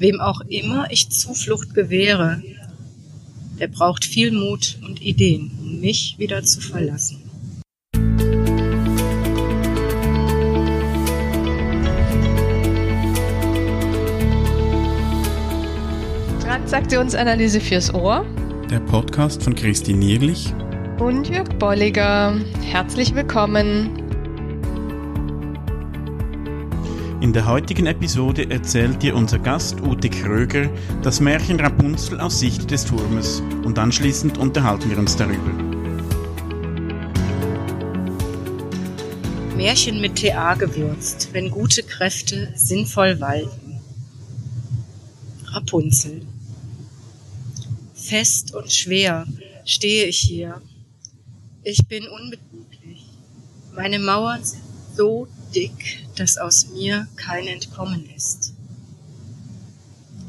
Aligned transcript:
Wem 0.00 0.18
auch 0.18 0.40
immer 0.48 0.86
ich 0.90 1.10
Zuflucht 1.10 1.74
gewähre, 1.74 2.42
der 3.58 3.68
braucht 3.68 4.02
viel 4.02 4.32
Mut 4.32 4.78
und 4.82 5.02
Ideen, 5.02 5.50
um 5.60 5.78
mich 5.78 6.14
wieder 6.16 6.42
zu 6.42 6.62
verlassen. 6.62 7.20
Transaktionsanalyse 16.42 17.60
fürs 17.60 17.92
Ohr. 17.92 18.24
Der 18.70 18.80
Podcast 18.80 19.42
von 19.42 19.54
Christine 19.54 19.98
Nierlich 19.98 20.54
und 20.98 21.28
Jörg 21.28 21.50
Bolliger. 21.58 22.40
Herzlich 22.62 23.14
willkommen. 23.14 24.09
In 27.20 27.34
der 27.34 27.44
heutigen 27.44 27.84
Episode 27.84 28.50
erzählt 28.50 29.02
dir 29.02 29.14
unser 29.14 29.38
Gast 29.38 29.82
Ute 29.82 30.08
Kröger 30.08 30.70
das 31.02 31.20
Märchen 31.20 31.60
Rapunzel 31.60 32.18
aus 32.18 32.40
Sicht 32.40 32.70
des 32.70 32.86
Turmes 32.86 33.42
und 33.62 33.78
anschließend 33.78 34.38
unterhalten 34.38 34.88
wir 34.88 34.98
uns 34.98 35.16
darüber. 35.16 35.52
Märchen 39.54 40.00
mit 40.00 40.18
TA 40.18 40.54
gewürzt, 40.54 41.28
wenn 41.32 41.50
gute 41.50 41.82
Kräfte 41.82 42.54
sinnvoll 42.56 43.20
walten. 43.20 43.82
Rapunzel. 45.44 46.22
Fest 47.92 48.54
und 48.54 48.72
schwer 48.72 49.26
stehe 49.66 50.06
ich 50.06 50.18
hier. 50.18 50.62
Ich 51.64 51.86
bin 51.86 52.08
unbeweglich. 52.08 53.04
Meine 53.74 53.98
Mauern 53.98 54.42
sind 54.42 54.62
so 54.96 55.28
dick, 55.54 56.06
dass 56.16 56.38
aus 56.38 56.68
mir 56.68 57.06
kein 57.16 57.46
Entkommen 57.46 58.08
ist. 58.16 58.54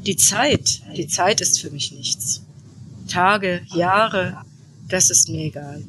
Die 0.06 0.16
Zeit, 0.16 0.82
die 0.96 1.06
Zeit 1.06 1.40
ist 1.40 1.60
für 1.60 1.70
mich 1.70 1.92
nichts. 1.92 2.42
Tage, 3.08 3.62
Jahre, 3.74 4.38
das 4.88 5.10
ist 5.10 5.28
mir 5.28 5.44
egal. 5.44 5.84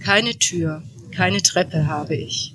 Keine 0.00 0.38
Tür, 0.38 0.82
keine 1.10 1.42
Treppe 1.42 1.86
habe 1.86 2.16
ich. 2.16 2.54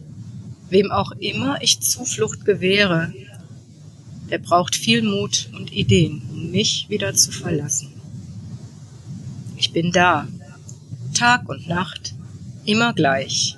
Wem 0.69 0.91
auch 0.91 1.11
immer 1.11 1.61
ich 1.61 1.79
Zuflucht 1.79 2.43
gewähre, 2.43 3.13
der 4.29 4.39
braucht 4.39 4.75
viel 4.75 5.03
Mut 5.03 5.49
und 5.53 5.71
Ideen, 5.71 6.21
um 6.31 6.51
mich 6.51 6.87
wieder 6.89 7.13
zu 7.13 7.31
verlassen. 7.31 7.93
Ich 9.55 9.71
bin 9.71 9.91
da, 9.91 10.27
Tag 11.13 11.47
und 11.49 11.67
Nacht, 11.67 12.13
immer 12.65 12.93
gleich. 12.93 13.56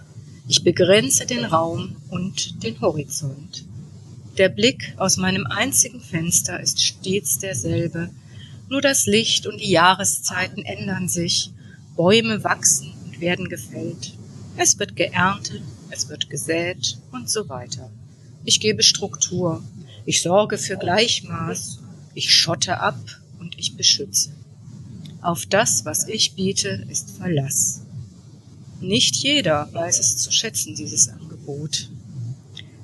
Ich 0.52 0.64
begrenze 0.64 1.28
den 1.28 1.46
Raum 1.46 1.96
und 2.10 2.64
den 2.64 2.82
Horizont. 2.82 3.66
Der 4.40 4.50
Blick 4.50 4.96
aus 4.98 5.18
meinem 5.18 5.46
einzigen 5.46 6.02
Fenster 6.02 6.60
ist 6.60 6.84
stets 6.84 7.38
derselbe, 7.38 8.10
nur 8.68 8.82
das 8.82 9.06
Licht 9.06 9.46
und 9.46 9.62
die 9.62 9.70
Jahreszeiten 9.70 10.66
ändern 10.66 11.08
sich, 11.08 11.52
Bäume 11.96 12.44
wachsen 12.44 12.92
und 13.06 13.22
werden 13.22 13.48
gefällt, 13.48 14.16
es 14.58 14.80
wird 14.80 14.96
geerntet, 14.96 15.62
es 15.92 16.10
wird 16.10 16.32
gesät 16.32 16.98
und 17.12 17.30
so 17.30 17.48
weiter. 17.48 17.92
Ich 18.44 18.60
gebe 18.60 18.82
Struktur, 18.82 19.64
ich 20.08 20.24
sorge 20.24 20.58
für 20.58 20.78
Gleichmaß, 20.78 21.78
ich 22.16 22.34
schotte 22.34 22.80
ab 22.80 22.98
und 23.40 23.56
ich 23.60 23.78
beschütze. 23.78 24.32
Auf 25.22 25.46
das, 25.46 25.86
was 25.86 26.08
ich 26.08 26.34
biete, 26.34 26.88
ist 26.90 27.18
Verlass. 27.18 27.82
Nicht 28.82 29.16
jeder 29.18 29.68
weiß 29.74 30.00
es 30.00 30.18
zu 30.18 30.32
schätzen, 30.32 30.76
dieses 30.76 31.10
Angebot. 31.10 31.90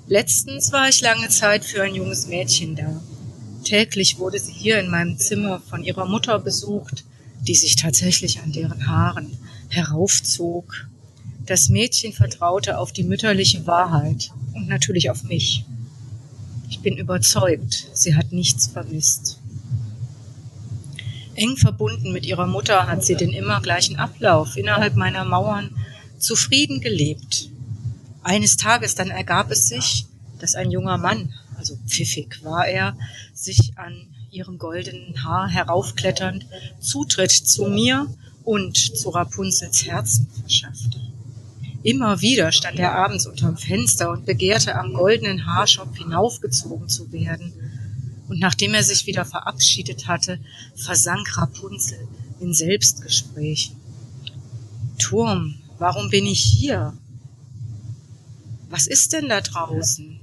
Letztens 0.08 0.72
war 0.72 0.90
ich 0.90 1.02
lange 1.02 1.30
Zeit 1.30 1.64
für 1.64 1.84
ein 1.84 1.96
junges 1.96 2.28
Mädchen 2.28 2.76
da. 2.76 3.02
Täglich 3.64 4.20
wurde 4.20 4.38
sie 4.38 4.54
hier 4.54 4.80
in 4.80 4.90
meinem 4.90 5.18
Zimmer 5.18 5.60
von 5.60 5.84
ihrer 5.84 6.06
Mutter 6.06 6.38
besucht, 6.38 7.06
die 7.48 7.56
sich 7.56 7.76
tatsächlich 7.76 8.42
an 8.42 8.52
deren 8.52 8.88
Haaren 8.88 9.38
heraufzog. 9.70 10.88
Das 11.46 11.70
Mädchen 11.70 12.12
vertraute 12.14 12.78
auf 12.78 12.92
die 12.92 13.04
mütterliche 13.04 13.66
Wahrheit 13.66 14.32
und 14.54 14.68
natürlich 14.68 15.10
auf 15.10 15.24
mich. 15.24 15.64
Ich 16.70 16.80
bin 16.82 16.98
überzeugt, 16.98 17.88
sie 17.94 18.16
hat 18.16 18.32
nichts 18.32 18.68
vermisst. 18.68 19.35
Eng 21.36 21.58
verbunden 21.58 22.12
mit 22.12 22.26
ihrer 22.26 22.48
Mutter 22.48 22.88
hat 22.88 23.04
sie 23.04 23.16
den 23.16 23.32
immer 23.32 23.62
gleichen 23.62 23.98
Ablauf 23.98 24.58
innerhalb 24.58 24.96
meiner 24.96 25.26
Mauern 25.26 25.76
zufrieden 26.18 26.82
gelebt. 26.82 27.50
Eines 28.24 28.58
Tages 28.58 28.96
dann 28.96 29.10
ergab 29.10 29.52
es 29.52 29.68
sich, 29.68 30.06
dass 30.40 30.56
ein 30.56 30.72
junger 30.72 30.98
Mann, 30.98 31.34
also 31.58 31.78
pfiffig 31.88 32.44
war 32.44 32.68
er, 32.68 32.98
sich 33.34 33.74
an 33.76 34.08
ihrem 34.32 34.58
goldenen 34.58 35.24
Haar 35.24 35.48
heraufkletternd 35.48 36.46
Zutritt 36.80 37.32
zu 37.32 37.66
mir 37.66 38.08
und 38.44 38.78
zu 38.78 39.10
Rapunzels 39.10 39.86
Herzen 39.86 40.28
verschaffte. 40.40 41.00
Immer 41.84 42.22
wieder 42.22 42.52
stand 42.52 42.80
er 42.80 42.96
abends 42.96 43.28
unterm 43.28 43.58
Fenster 43.58 44.10
und 44.10 44.26
begehrte 44.26 44.76
am 44.76 44.94
goldenen 44.94 45.46
Haarschopf 45.46 45.98
hinaufgezogen 45.98 46.90
zu 46.90 47.12
werden. 47.12 47.54
Und 48.28 48.40
nachdem 48.40 48.74
er 48.74 48.84
sich 48.84 49.06
wieder 49.06 49.26
verabschiedet 49.26 50.08
hatte, 50.08 50.40
versank 50.76 51.38
Rapunzel 51.38 52.08
in 52.40 52.54
Selbstgesprächen. 52.54 53.76
Turm, 54.98 55.56
Warum 55.78 56.10
bin 56.10 56.26
ich 56.26 56.40
hier? 56.40 56.94
Was 58.70 58.88
ist 58.88 59.12
denn 59.14 59.28
da 59.28 59.42
draußen? 59.42 60.20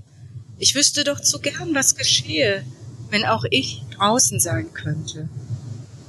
Ich 0.58 0.74
wüsste 0.74 1.04
doch 1.04 1.20
zu 1.20 1.40
gern, 1.40 1.74
was 1.74 1.96
geschehe, 1.96 2.64
wenn 3.10 3.24
auch 3.24 3.44
ich 3.50 3.82
draußen 3.90 4.40
sein 4.40 4.72
könnte. 4.72 5.28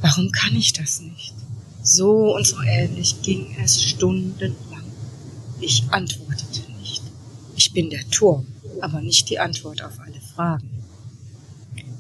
Warum 0.02 0.32
kann 0.32 0.56
ich 0.56 0.72
das 0.72 1.02
nicht? 1.02 1.34
So 1.82 2.34
und 2.34 2.48
so 2.48 2.62
ähnlich 2.62 3.22
ging 3.22 3.56
es 3.62 3.84
stundenlang. 3.84 4.84
Ich 5.60 5.84
antwortete 5.90 6.72
nicht. 6.80 7.04
Ich 7.58 7.74
bin 7.74 7.90
der 7.90 8.10
Turm, 8.10 8.48
aber 8.80 9.02
nicht 9.02 9.30
die 9.30 9.40
Antwort 9.40 9.82
auf 9.82 10.00
alle 10.00 10.22
Fragen. 10.22 10.73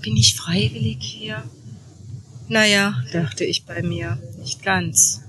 Bin 0.04 0.18
ich 0.18 0.36
freiwillig 0.36 0.98
hier? 1.00 1.42
Naja, 2.50 3.02
dachte 3.14 3.46
ich 3.46 3.64
bei 3.64 3.82
mir, 3.82 4.20
nicht 4.38 4.62
ganz. 4.62 5.22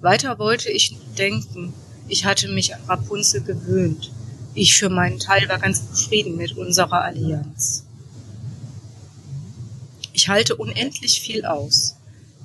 Weiter 0.00 0.38
wollte 0.38 0.70
ich 0.70 0.92
nicht 0.92 1.18
denken. 1.18 1.74
Ich 2.08 2.24
hatte 2.24 2.48
mich 2.48 2.74
an 2.74 2.80
Rapunzel 2.88 3.42
gewöhnt. 3.42 4.10
Ich 4.54 4.76
für 4.76 4.88
meinen 4.88 5.18
Teil 5.18 5.46
war 5.50 5.58
ganz 5.58 5.92
zufrieden 5.92 6.38
mit 6.38 6.56
unserer 6.56 7.02
Allianz. 7.02 7.84
Ich 10.14 10.30
halte 10.30 10.56
unendlich 10.56 11.20
viel 11.20 11.44
aus. 11.44 11.96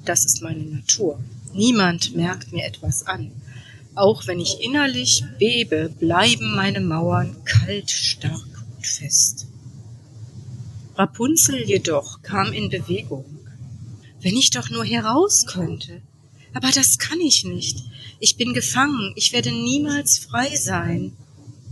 Das 0.04 0.26
ist 0.26 0.42
meine 0.42 0.64
Natur. 0.66 1.18
Niemand 1.54 2.14
merkt 2.14 2.52
mir 2.52 2.66
etwas 2.66 3.08
an. 3.08 3.32
Auch 3.96 4.28
wenn 4.28 4.42
ich 4.42 4.60
innerlich 4.60 5.24
bebe, 5.40 5.90
bleiben 5.98 6.56
meine 6.56 6.82
Mauern 6.82 7.38
kalt, 7.46 7.90
stark 7.90 8.66
und 8.76 8.86
fest. 8.86 9.48
Rapunzel 10.96 11.64
jedoch 11.64 12.22
kam 12.22 12.54
in 12.54 12.70
Bewegung. 12.70 13.26
Wenn 14.22 14.38
ich 14.38 14.52
doch 14.52 14.70
nur 14.70 14.86
heraus 14.86 15.46
könnte, 15.48 16.02
aber 16.54 16.70
das 16.70 17.00
kann 17.00 17.20
ich 17.20 17.44
nicht. 17.46 17.80
Ich 18.20 18.38
bin 18.38 18.54
gefangen. 18.54 19.14
Ich 19.16 19.34
werde 19.34 19.52
niemals 19.52 20.20
frei 20.20 20.56
sein. 20.56 21.14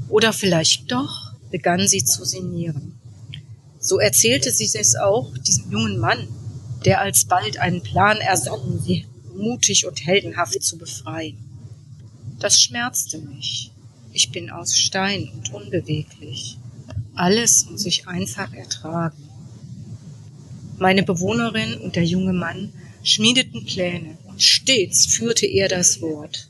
Oder 0.09 0.34
vielleicht 0.34 0.92
doch, 0.92 1.34
begann 1.52 1.88
sie 1.88 2.04
zu 2.04 2.26
sinnieren. 2.26 3.00
So 3.80 4.00
erzählte 4.00 4.52
sie 4.52 4.70
es 4.74 4.96
auch 4.96 5.38
diesem 5.38 5.72
jungen 5.72 6.00
Mann, 6.00 6.28
der 6.86 7.00
alsbald 7.00 7.58
einen 7.58 7.84
Plan 7.84 8.18
ersann, 8.18 8.80
sie 8.84 9.06
mutig 9.36 9.86
und 9.86 10.06
heldenhaft 10.06 10.62
zu 10.64 10.78
befreien. 10.78 11.38
Das 12.40 12.59
schmerzte 12.59 13.20
mich. 13.20 13.72
Ich 14.14 14.32
bin 14.32 14.50
aus 14.50 14.76
Stein 14.76 15.32
und 15.34 15.53
unbeweglich. 15.53 16.58
Alles 17.16 17.66
muss 17.70 17.86
ich 17.86 18.08
einfach 18.08 18.54
ertragen. 18.54 19.30
Meine 20.80 21.04
Bewohnerin 21.04 21.76
und 21.80 21.96
der 21.96 22.06
junge 22.06 22.34
Mann 22.34 22.72
schmiedeten 23.03 23.66
Pläne, 23.66 24.18
Stets 24.38 25.08
führte 25.08 25.46
er 25.46 25.68
das 25.68 26.02
Wort. 26.02 26.47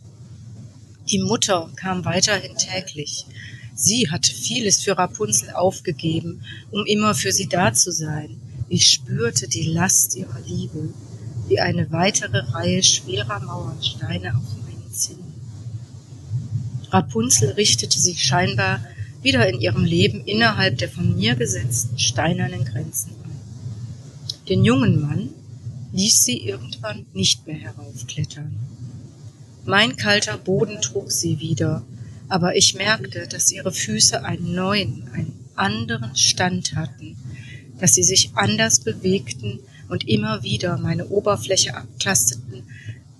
Die 1.09 1.19
Mutter 1.19 1.69
kam 1.75 2.06
weiterhin 2.06 2.56
täglich. 2.56 3.25
Sie 3.75 4.09
hatte 4.09 4.33
vieles 4.33 4.81
für 4.81 4.97
Rapunzel 4.97 5.50
aufgegeben, 5.51 6.44
um 6.71 6.85
immer 6.85 7.15
für 7.15 7.31
sie 7.31 7.47
da 7.47 7.74
zu 7.74 7.91
sein. 7.91 8.39
Ich 8.69 8.88
spürte 8.88 9.50
die 9.50 9.63
Last 9.63 10.15
ihrer 10.15 10.39
Liebe, 10.45 10.94
wie 11.47 11.59
eine 11.59 11.91
weitere 11.91 12.39
Reihe 12.53 12.83
schwerer 12.83 13.39
Mauersteine 13.39 14.35
auf 14.35 14.44
meinen 14.63 14.94
Zinnen. 14.94 15.33
Rapunzel 16.91 17.51
richtete 17.51 18.00
sich 18.00 18.24
scheinbar 18.24 18.81
wieder 19.21 19.47
in 19.47 19.62
ihrem 19.62 19.83
Leben 19.83 20.23
innerhalb 20.25 20.77
der 20.77 20.89
von 20.89 21.15
mir 21.15 21.35
gesetzten 21.35 22.00
steinernen 22.00 22.65
Grenzen 22.65 23.12
an. 23.23 23.31
Den 24.47 24.63
jungen 24.65 25.01
Mann, 25.01 25.29
ließ 25.94 26.23
sie 26.23 26.38
irgendwann 26.38 27.06
nicht 27.13 27.45
mehr 27.47 27.57
heraufklettern. 27.57 28.56
Mein 29.65 29.95
kalter 29.95 30.38
Boden 30.38 30.81
trug 30.81 31.12
sie 31.12 31.39
wieder, 31.39 31.83
aber 32.29 32.56
ich 32.56 32.75
merkte, 32.75 33.27
dass 33.27 33.51
ihre 33.51 33.71
Füße 33.71 34.23
einen 34.23 34.56
neuen, 34.56 35.07
einen 35.13 35.33
anderen 35.56 36.15
Stand 36.15 36.75
hatten, 36.75 37.18
dass 37.79 37.94
sie 37.94 38.03
sich 38.03 38.31
anders 38.35 38.79
bewegten 38.79 39.59
und 39.89 40.07
immer 40.07 40.44
wieder 40.44 40.77
meine 40.77 41.07
Oberfläche 41.09 41.75
abtasteten, 41.75 42.63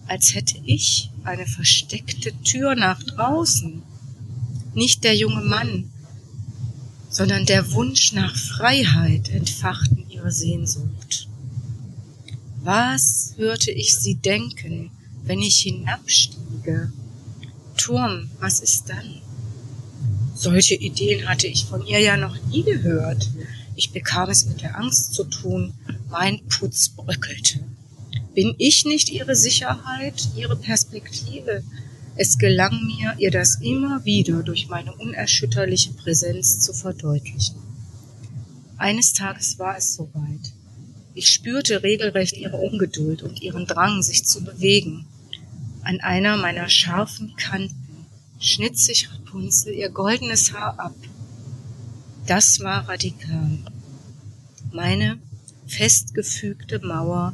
als 0.08 0.34
hätte 0.34 0.56
ich 0.64 1.10
eine 1.24 1.46
versteckte 1.46 2.32
Tür 2.44 2.76
nach 2.76 3.04
draußen. 3.04 3.84
Nicht 4.74 5.04
der 5.04 5.16
junge 5.16 5.42
Mann, 5.42 5.91
sondern 7.12 7.46
der 7.46 7.74
Wunsch 7.74 8.14
nach 8.14 8.36
Freiheit 8.36 9.30
entfachten 9.30 10.06
ihre 10.10 10.32
Sehnsucht. 10.32 11.28
Was 12.64 13.34
hörte 13.36 13.70
ich 13.72 13.96
sie 13.98 14.16
denken, 14.16 14.92
wenn 15.24 15.42
ich 15.42 15.58
hinabstiege? 15.58 16.92
Turm, 17.76 18.30
was 18.40 18.62
ist 18.62 18.90
dann? 18.90 19.22
Solche 20.36 20.76
Ideen 20.76 21.28
hatte 21.28 21.48
ich 21.48 21.66
von 21.66 21.86
ihr 21.86 22.00
ja 22.00 22.16
noch 22.16 22.38
nie 22.48 22.64
gehört. 22.64 23.30
Ich 23.76 23.92
bekam 23.92 24.30
es 24.30 24.46
mit 24.46 24.62
der 24.62 24.78
Angst 24.78 25.14
zu 25.14 25.26
tun. 25.26 25.74
Mein 26.10 26.40
Putz 26.48 26.90
bröckelte. 26.90 27.60
Bin 28.34 28.56
ich 28.58 28.86
nicht 28.86 29.10
ihre 29.10 29.36
Sicherheit, 29.36 30.30
ihre 30.38 30.56
Perspektive? 30.56 31.64
Es 32.16 32.38
gelang 32.38 32.86
mir, 32.86 33.16
ihr 33.18 33.32
das 33.32 33.56
immer 33.56 34.04
wieder 34.06 34.44
durch 34.44 34.68
meine 34.68 34.94
unerschütterliche 34.94 35.94
Präsenz 35.94 36.60
zu 36.60 36.74
verdeutlichen. 36.74 37.56
Eines 38.78 39.14
Tages 39.14 39.60
war 39.60 39.78
es 39.78 39.96
soweit. 39.96 40.54
Ich 41.14 41.30
spürte 41.30 41.84
regelrecht 41.84 42.38
ihre 42.38 42.58
Ungeduld 42.58 43.22
und 43.24 43.42
ihren 43.42 43.66
Drang, 43.66 44.02
sich 44.02 44.26
zu 44.26 44.44
bewegen. 44.44 45.06
An 45.84 46.00
einer 46.00 46.38
meiner 46.38 46.70
scharfen 46.70 47.36
Kanten 47.36 48.06
schnitt 48.40 48.78
sich 48.78 49.10
Rapunzel 49.12 49.74
ihr 49.74 49.90
goldenes 49.90 50.54
Haar 50.54 50.80
ab. 50.80 50.96
Das 52.28 52.60
war 52.60 52.88
radikal. 52.88 53.60
Meine 54.72 55.20
festgefügte 55.68 56.80
Mauer 56.80 57.34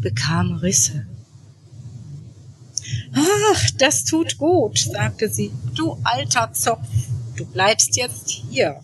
bekam 0.00 0.52
Risse. 0.52 1.06
Ach, 3.12 3.70
das 3.78 4.04
tut 4.04 4.38
gut, 4.38 4.78
sagte 4.78 5.28
sie. 5.28 5.50
Du 5.74 5.98
alter 6.04 6.52
Zopf, 6.52 6.86
du 7.36 7.44
bleibst 7.46 7.96
jetzt 7.96 8.28
hier. 8.28 8.80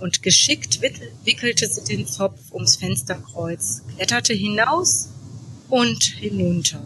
Und 0.00 0.22
geschickt 0.22 0.80
wickelte 1.24 1.68
sie 1.68 1.84
den 1.84 2.06
Zopf 2.06 2.52
ums 2.52 2.76
Fensterkreuz, 2.76 3.82
kletterte 3.96 4.32
hinaus 4.32 5.10
und 5.68 6.02
hinunter. 6.02 6.82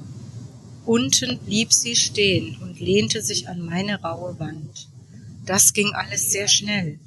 Unten 0.85 1.39
blieb 1.39 1.73
sie 1.73 1.97
stehen 1.97 2.57
und 2.63 2.79
lehnte 2.79 3.21
sich 3.21 3.49
an 3.49 3.61
meine 3.61 4.01
raue 4.03 4.39
Wand. 4.39 4.89
Das 5.45 5.73
ging 5.73 5.93
alles 5.95 6.31
sehr 6.31 6.47
schnell. 6.47 6.99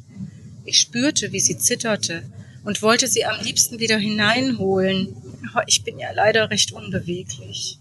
Ich 0.65 0.79
spürte, 0.79 1.31
wie 1.31 1.39
sie 1.39 1.57
zitterte 1.57 2.23
und 2.63 2.81
wollte 2.81 3.07
sie 3.07 3.25
am 3.25 3.41
liebsten 3.41 3.79
wieder 3.79 3.97
hineinholen, 3.97 5.15
aber 5.51 5.67
ich 5.67 5.83
bin 5.83 5.97
ja 5.97 6.11
leider 6.11 6.49
recht 6.49 6.71
unbeweglich. 6.71 7.78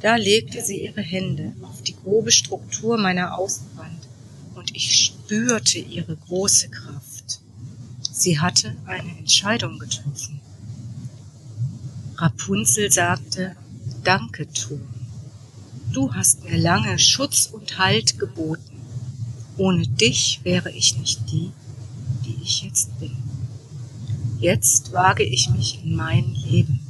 Da 0.00 0.16
legte 0.16 0.62
sie 0.62 0.82
ihre 0.84 1.02
Hände 1.02 1.52
auf 1.62 1.82
die 1.82 1.94
grobe 1.94 2.32
Struktur 2.32 2.96
meiner 2.96 3.36
Außenwand 3.36 4.08
und 4.54 4.74
ich 4.74 5.04
spürte 5.04 5.78
ihre 5.78 6.16
große 6.16 6.68
Kraft. 6.70 7.40
Sie 8.12 8.38
hatte 8.38 8.76
eine 8.86 9.16
Entscheidung 9.18 9.78
getroffen. 9.78 10.40
Rapunzel 12.16 12.90
sagte, 12.90 13.56
Danke, 14.04 14.50
Turm. 14.52 14.80
Du 15.92 16.14
hast 16.14 16.44
mir 16.44 16.56
lange 16.56 16.98
Schutz 16.98 17.46
und 17.46 17.78
Halt 17.78 18.18
geboten. 18.18 18.80
Ohne 19.56 19.86
dich 19.86 20.40
wäre 20.42 20.70
ich 20.70 20.96
nicht 20.96 21.30
die, 21.30 21.50
die 22.24 22.38
ich 22.42 22.62
jetzt 22.62 22.98
bin. 22.98 23.16
Jetzt 24.38 24.92
wage 24.92 25.22
ich 25.22 25.50
mich 25.50 25.84
in 25.84 25.96
mein 25.96 26.34
Leben. 26.34 26.80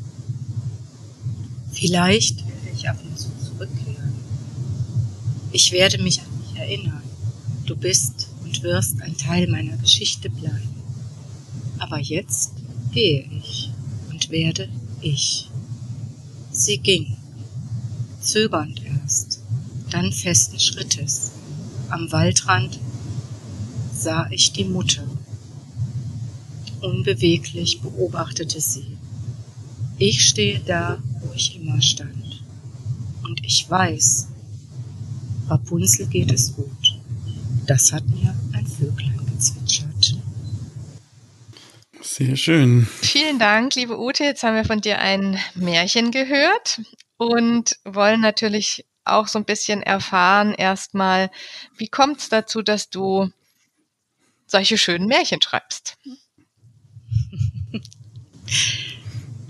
Vielleicht 1.73 2.39
werde 2.47 2.71
ich 2.77 2.89
ab 2.89 2.99
und 3.03 3.19
zu 3.19 3.31
zurückkehren. 3.45 4.13
Ich 5.53 5.73
werde 5.73 6.01
mich 6.03 6.21
an 6.21 6.27
dich 6.41 6.61
erinnern. 6.61 7.03
Du 7.67 7.77
bist 7.77 8.29
und 8.45 8.63
wirst 8.63 9.01
ein 9.03 9.17
Teil 9.17 9.49
meiner 9.49 9.77
Geschichte 9.77 10.31
bleiben. 10.31 10.69
Aber 11.79 11.99
jetzt 11.99 12.53
gehe 12.93 13.29
ich 13.33 13.71
und 14.11 14.31
werde 14.31 14.69
ich. 15.01 15.49
Sie 16.53 16.79
ging, 16.79 17.17
zögernd 18.21 18.83
erst, 18.85 19.41
dann 19.91 20.13
festen 20.13 20.61
Schrittes. 20.61 21.33
Am 21.89 22.13
Waldrand 22.13 22.79
sah 23.93 24.29
ich 24.31 24.53
die 24.53 24.65
Mutter. 24.65 25.05
Unbeweglich 26.81 27.81
beobachtete 27.81 28.61
sie. 28.61 28.97
Ich 29.99 30.25
stehe 30.25 30.61
da, 30.61 30.99
wo 31.21 31.33
ich 31.35 31.57
immer 31.57 31.83
stand. 31.83 32.43
Und 33.23 33.45
ich 33.45 33.69
weiß, 33.69 34.29
Rapunzel 35.51 36.07
geht 36.07 36.33
es 36.33 36.55
gut. 36.55 36.99
Das 37.67 37.93
hat 37.93 38.07
mir 38.07 38.35
ein 38.53 38.67
Vöglein 38.67 39.21
gezwitschert. 39.27 40.17
Sehr 42.01 42.37
schön. 42.37 42.87
Vielen 43.03 43.39
Dank, 43.39 43.75
liebe 43.75 43.99
Ute. 43.99 44.25
Jetzt 44.25 44.43
haben 44.43 44.57
wir 44.57 44.65
von 44.65 44.81
dir 44.81 45.01
ein 45.01 45.39
Märchen 45.55 46.11
gehört 46.11 46.81
und 47.17 47.79
wollen 47.85 48.21
natürlich 48.21 48.87
auch 49.05 49.27
so 49.27 49.39
ein 49.39 49.45
bisschen 49.45 49.83
erfahren 49.83 50.55
erstmal, 50.55 51.31
wie 51.77 51.89
kommt 51.89 52.21
es 52.21 52.29
dazu, 52.29 52.63
dass 52.63 52.91
du 52.91 53.31
solche 54.47 54.79
schönen 54.79 55.07
Märchen 55.07 55.43
schreibst? 55.43 55.99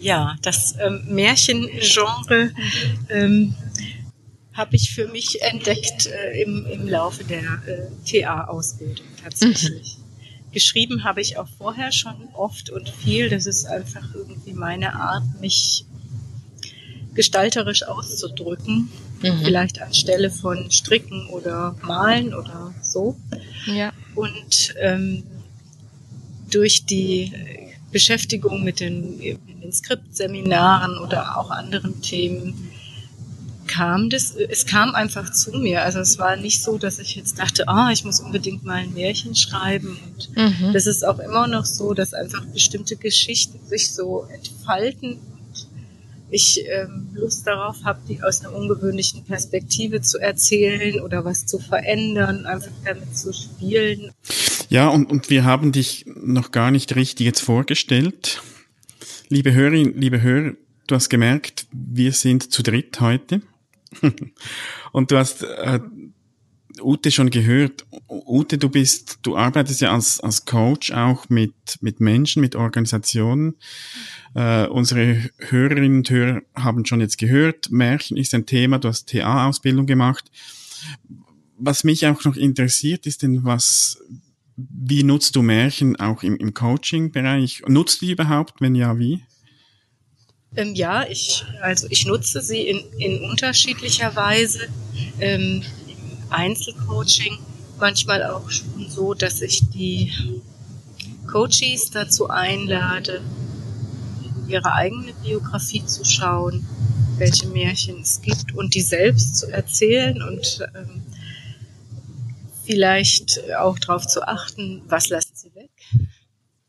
Ja, 0.01 0.37
das 0.41 0.77
ähm, 0.81 1.05
Märchengenre 1.09 2.55
ähm, 3.11 3.55
habe 4.61 4.77
ich 4.77 4.91
für 4.91 5.09
mich 5.09 5.41
entdeckt 5.41 6.07
äh, 6.07 6.43
im, 6.43 6.67
im 6.67 6.87
Laufe 6.87 7.25
der 7.25 7.63
äh, 7.67 7.89
TA-Ausbildung 8.23 9.07
tatsächlich. 9.23 9.97
Mhm. 9.97 10.53
Geschrieben 10.53 11.03
habe 11.05 11.23
ich 11.23 11.39
auch 11.39 11.49
vorher 11.57 11.93
schon 11.93 12.29
oft 12.35 12.69
und 12.69 12.89
viel. 12.91 13.31
Das 13.31 13.47
ist 13.47 13.65
einfach 13.65 14.15
irgendwie 14.15 14.53
meine 14.53 14.95
Art, 14.95 15.23
mich 15.41 15.87
gestalterisch 17.15 17.85
auszudrücken. 17.85 18.91
Mhm. 19.23 19.41
Vielleicht 19.43 19.81
anstelle 19.81 20.31
von 20.31 20.71
Stricken 20.71 21.29
oder 21.29 21.75
Malen 21.83 22.35
oder 22.35 22.75
so. 22.83 23.17
Ja. 23.65 23.93
Und 24.15 24.75
ähm, 24.79 25.23
durch 26.51 26.85
die 26.85 27.33
Beschäftigung 27.93 28.63
mit 28.63 28.81
den, 28.81 29.19
den 29.19 29.73
Skriptseminaren 29.73 30.99
oder 30.99 31.39
auch 31.39 31.51
anderen 31.51 32.03
Themen 32.03 32.71
kam 33.81 34.11
das, 34.11 34.35
es 34.37 34.67
kam 34.67 34.95
einfach 34.95 35.33
zu 35.33 35.53
mir. 35.53 35.83
Also 35.83 36.01
es 36.01 36.19
war 36.19 36.37
nicht 36.37 36.63
so, 36.63 36.77
dass 36.77 36.99
ich 36.99 37.17
jetzt 37.17 37.39
dachte, 37.39 37.67
ah, 37.67 37.89
ich 37.91 38.05
muss 38.05 38.21
unbedingt 38.21 38.63
mal 38.63 38.75
ein 38.75 38.93
Märchen 38.93 39.35
schreiben. 39.35 39.99
Und 40.05 40.37
mhm. 40.37 40.75
das 40.75 40.87
ist 40.87 41.03
auch 41.03 41.19
immer 41.19 41.47
noch 41.47 41.65
so, 41.65 41.95
dass 41.95 42.13
einfach 42.13 42.45
bestimmte 42.45 42.97
Geschichten 42.97 43.59
sich 43.67 43.91
so 43.91 44.27
entfalten 44.35 45.13
und 45.15 45.67
ich 46.29 46.63
ähm, 46.69 47.09
Lust 47.15 47.47
darauf 47.47 47.77
habe, 47.83 48.01
die 48.07 48.23
aus 48.23 48.45
einer 48.45 48.55
ungewöhnlichen 48.55 49.25
Perspektive 49.25 50.03
zu 50.03 50.19
erzählen 50.19 51.01
oder 51.01 51.25
was 51.25 51.47
zu 51.47 51.59
verändern, 51.59 52.45
einfach 52.45 52.71
damit 52.85 53.17
zu 53.17 53.33
spielen. 53.33 54.11
Ja, 54.69 54.89
und, 54.89 55.11
und 55.11 55.31
wir 55.31 55.45
haben 55.45 55.73
dich 55.73 56.05
noch 56.07 56.51
gar 56.51 56.71
nicht 56.71 56.95
richtig 56.97 57.25
jetzt 57.25 57.41
vorgestellt. 57.41 58.43
Liebe 59.31 59.55
Hörerin, 59.55 59.95
liebe 59.97 60.21
Hörer, 60.21 60.53
du 60.87 60.95
hast 60.95 61.09
gemerkt, 61.09 61.67
wir 61.73 62.13
sind 62.13 62.53
zu 62.53 62.63
dritt 62.63 63.01
heute. 63.01 63.41
Und 64.93 65.11
du 65.11 65.17
hast 65.17 65.43
äh, 65.43 65.81
Ute 66.81 67.11
schon 67.11 67.31
gehört. 67.31 67.87
Ute, 68.09 68.59
du 68.59 68.69
bist, 68.69 69.19
du 69.23 69.37
arbeitest 69.37 69.81
ja 69.81 69.93
als, 69.93 70.21
als 70.21 70.45
Coach 70.45 70.93
auch 70.93 71.29
mit, 71.29 71.55
mit 71.81 72.01
Menschen, 72.01 72.41
mit 72.41 72.57
Organisationen. 72.57 73.57
Äh, 74.35 74.67
unsere 74.67 75.31
Hörerinnen 75.39 75.99
und 75.99 76.11
Hörer 76.11 76.43
haben 76.55 76.85
schon 76.87 77.01
jetzt 77.01 77.19
gehört, 77.19 77.71
Märchen 77.71 78.17
ist 78.17 78.35
ein 78.35 78.47
Thema, 78.47 78.79
du 78.79 78.89
hast 78.89 79.09
TA-Ausbildung 79.09 79.87
gemacht. 79.87 80.31
Was 81.59 81.85
mich 81.85 82.07
auch 82.07 82.25
noch 82.25 82.37
interessiert, 82.37 83.07
ist 83.07 83.23
denn, 83.23 83.45
was, 83.45 84.03
wie 84.57 85.03
nutzt 85.03 85.37
du 85.37 85.43
Märchen 85.43 85.97
auch 85.97 86.23
im, 86.23 86.37
im 86.37 86.55
Coaching-Bereich? 86.55 87.65
Nutzt 87.67 88.01
du 88.01 88.07
die 88.07 88.13
überhaupt? 88.13 88.61
Wenn 88.61 88.75
ja, 88.75 88.99
wie? 88.99 89.23
Ähm, 90.57 90.75
ja, 90.75 91.07
ich, 91.09 91.45
also 91.63 91.87
ich 91.91 92.07
nutze 92.07 92.43
sie 92.43 92.63
in, 92.63 92.81
in 92.99 93.31
unterschiedlicher 93.31 94.15
Weise. 94.17 94.69
Ähm, 95.21 95.63
Im 95.87 96.31
Einzelcoaching 96.31 97.39
manchmal 97.79 98.25
auch 98.25 98.51
schon 98.51 98.89
so, 98.89 99.15
dass 99.15 99.41
ich 99.43 99.69
die 99.71 100.13
Coaches 101.27 101.91
dazu 101.93 102.29
einlade, 102.29 103.23
ihre 104.49 104.73
eigene 104.73 105.13
Biografie 105.23 105.85
zu 105.87 106.05
schauen, 106.05 106.67
welche 107.19 107.47
Märchen 107.49 108.01
es 108.01 108.21
gibt 108.21 108.55
und 108.55 108.75
die 108.75 108.81
selbst 108.81 109.37
zu 109.37 109.47
erzählen 109.53 110.21
und 110.23 110.67
ähm, 110.75 111.03
vielleicht 112.65 113.41
auch 113.55 113.79
darauf 113.79 114.07
zu 114.07 114.27
achten, 114.27 114.83
was 114.89 115.11
weg, 115.11 115.23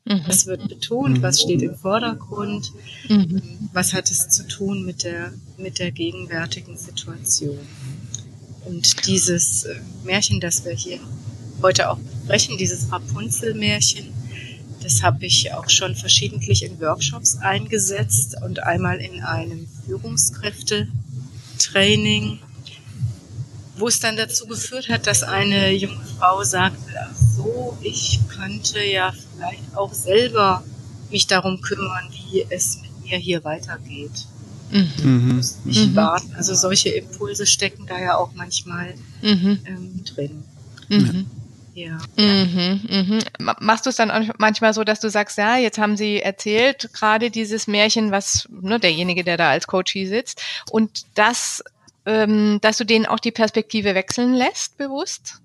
Mhm. 0.05 0.21
Was 0.25 0.47
wird 0.47 0.67
betont? 0.67 1.21
Was 1.21 1.41
steht 1.41 1.61
im 1.61 1.75
Vordergrund? 1.75 2.71
Mhm. 3.07 3.69
Was 3.73 3.93
hat 3.93 4.09
es 4.09 4.29
zu 4.29 4.47
tun 4.47 4.83
mit 4.85 5.03
der, 5.03 5.33
mit 5.57 5.79
der 5.79 5.91
gegenwärtigen 5.91 6.77
Situation? 6.77 7.59
Und 8.65 9.07
dieses 9.07 9.63
äh, 9.63 9.79
Märchen, 10.03 10.39
das 10.39 10.65
wir 10.65 10.73
hier 10.73 10.99
heute 11.61 11.89
auch 11.89 11.97
besprechen, 11.97 12.57
dieses 12.57 12.91
Rapunzel-Märchen, 12.91 14.13
das 14.81 15.03
habe 15.03 15.25
ich 15.25 15.53
auch 15.53 15.69
schon 15.69 15.95
verschiedentlich 15.95 16.63
in 16.63 16.79
Workshops 16.79 17.37
eingesetzt 17.37 18.35
und 18.43 18.63
einmal 18.63 18.99
in 18.99 19.21
einem 19.21 19.67
Führungskräftetraining, 19.85 22.39
wo 23.77 23.87
es 23.87 23.99
dann 23.99 24.17
dazu 24.17 24.47
geführt 24.47 24.89
hat, 24.89 25.05
dass 25.05 25.21
eine 25.23 25.71
junge 25.71 26.03
Frau 26.17 26.43
sagte, 26.43 27.09
ich 27.81 28.19
könnte 28.29 28.83
ja 28.83 29.11
vielleicht 29.11 29.75
auch 29.75 29.93
selber 29.93 30.63
mich 31.09 31.27
darum 31.27 31.61
kümmern, 31.61 32.09
wie 32.11 32.45
es 32.49 32.79
mit 32.81 33.03
mir 33.03 33.17
hier 33.17 33.43
weitergeht. 33.43 34.25
Mhm. 34.71 35.41
Nicht 35.65 35.89
mhm. 35.89 35.95
warten. 35.95 36.33
Also 36.35 36.55
solche 36.55 36.89
Impulse 36.89 37.45
stecken 37.45 37.85
da 37.87 37.99
ja 37.99 38.17
auch 38.17 38.31
manchmal 38.33 38.93
mhm. 39.21 39.59
ähm, 39.65 40.03
drin. 40.05 40.43
Mhm. 40.87 41.25
Ja. 41.73 41.97
Mhm, 42.17 42.81
mhm. 42.89 43.19
Machst 43.59 43.85
du 43.85 43.89
es 43.89 43.95
dann 43.95 44.11
auch 44.11 44.21
manchmal 44.37 44.73
so, 44.73 44.83
dass 44.83 44.99
du 44.99 45.09
sagst, 45.09 45.37
ja, 45.37 45.57
jetzt 45.57 45.77
haben 45.77 45.95
sie 45.95 46.21
erzählt, 46.21 46.89
gerade 46.93 47.31
dieses 47.31 47.67
Märchen, 47.67 48.11
was 48.11 48.47
ne, 48.49 48.79
derjenige, 48.79 49.23
der 49.23 49.37
da 49.37 49.51
als 49.51 49.67
Coach 49.67 49.93
hier 49.93 50.07
sitzt, 50.07 50.41
und 50.69 51.05
das, 51.15 51.63
ähm, 52.05 52.59
dass 52.61 52.77
du 52.77 52.85
denen 52.85 53.05
auch 53.05 53.19
die 53.19 53.31
Perspektive 53.31 53.95
wechseln 53.95 54.33
lässt, 54.33 54.77
bewusst? 54.77 55.39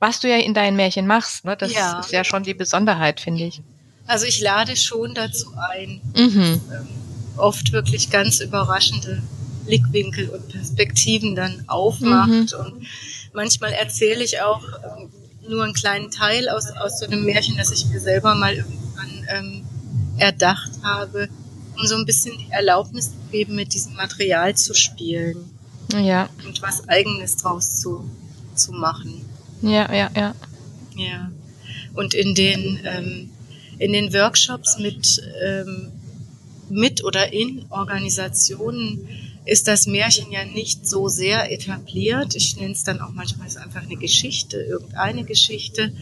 Was 0.00 0.18
du 0.18 0.28
ja 0.28 0.38
in 0.38 0.54
deinen 0.54 0.76
Märchen 0.76 1.06
machst, 1.06 1.44
ne? 1.44 1.56
Das 1.56 1.72
ja. 1.72 2.00
ist 2.00 2.10
ja 2.10 2.24
schon 2.24 2.42
die 2.42 2.54
Besonderheit, 2.54 3.20
finde 3.20 3.44
ich. 3.44 3.62
Also 4.06 4.26
ich 4.26 4.40
lade 4.40 4.74
schon 4.74 5.14
dazu 5.14 5.52
ein, 5.72 6.00
mhm. 6.16 6.60
ähm, 6.72 6.88
oft 7.36 7.70
wirklich 7.72 8.10
ganz 8.10 8.40
überraschende 8.40 9.22
Blickwinkel 9.66 10.30
und 10.30 10.48
Perspektiven 10.48 11.36
dann 11.36 11.64
aufmacht. 11.68 12.28
Mhm. 12.28 12.48
Und 12.58 12.86
manchmal 13.32 13.72
erzähle 13.72 14.24
ich 14.24 14.40
auch 14.42 14.64
ähm, 14.64 15.10
nur 15.48 15.64
einen 15.64 15.74
kleinen 15.74 16.10
Teil 16.10 16.48
aus, 16.48 16.70
aus 16.70 16.98
so 16.98 17.06
einem 17.06 17.24
Märchen, 17.24 17.56
das 17.56 17.70
ich 17.70 17.86
mir 17.86 18.00
selber 18.00 18.34
mal 18.34 18.54
irgendwann 18.54 19.26
ähm, 19.28 19.64
erdacht 20.18 20.70
habe, 20.82 21.28
um 21.78 21.86
so 21.86 21.96
ein 21.96 22.04
bisschen 22.04 22.36
die 22.38 22.50
Erlaubnis 22.50 23.10
zu 23.10 23.30
geben, 23.30 23.54
mit 23.54 23.74
diesem 23.74 23.94
Material 23.94 24.56
zu 24.56 24.74
spielen. 24.74 25.50
Ja. 25.92 26.28
Und 26.46 26.62
was 26.62 26.88
Eigenes 26.88 27.36
draus 27.36 27.80
zu, 27.80 28.08
zu 28.54 28.72
machen. 28.72 29.24
Ja, 29.62 29.92
ja, 29.92 30.10
ja. 30.14 30.34
Ja. 30.96 31.30
Und 31.94 32.14
in 32.14 32.34
den, 32.34 32.80
ähm, 32.84 33.30
in 33.78 33.92
den 33.92 34.12
Workshops 34.12 34.78
mit, 34.78 35.20
ähm, 35.42 35.92
mit 36.68 37.04
oder 37.04 37.32
in 37.32 37.66
Organisationen 37.70 39.08
ist 39.44 39.66
das 39.66 39.86
Märchen 39.86 40.30
ja 40.30 40.44
nicht 40.44 40.86
so 40.86 41.08
sehr 41.08 41.50
etabliert. 41.50 42.36
Ich 42.36 42.56
nenne 42.56 42.72
es 42.72 42.84
dann 42.84 43.00
auch 43.00 43.12
manchmal 43.12 43.48
einfach 43.48 43.82
eine 43.82 43.96
Geschichte, 43.96 44.58
irgendeine 44.58 45.24
Geschichte. 45.24 45.92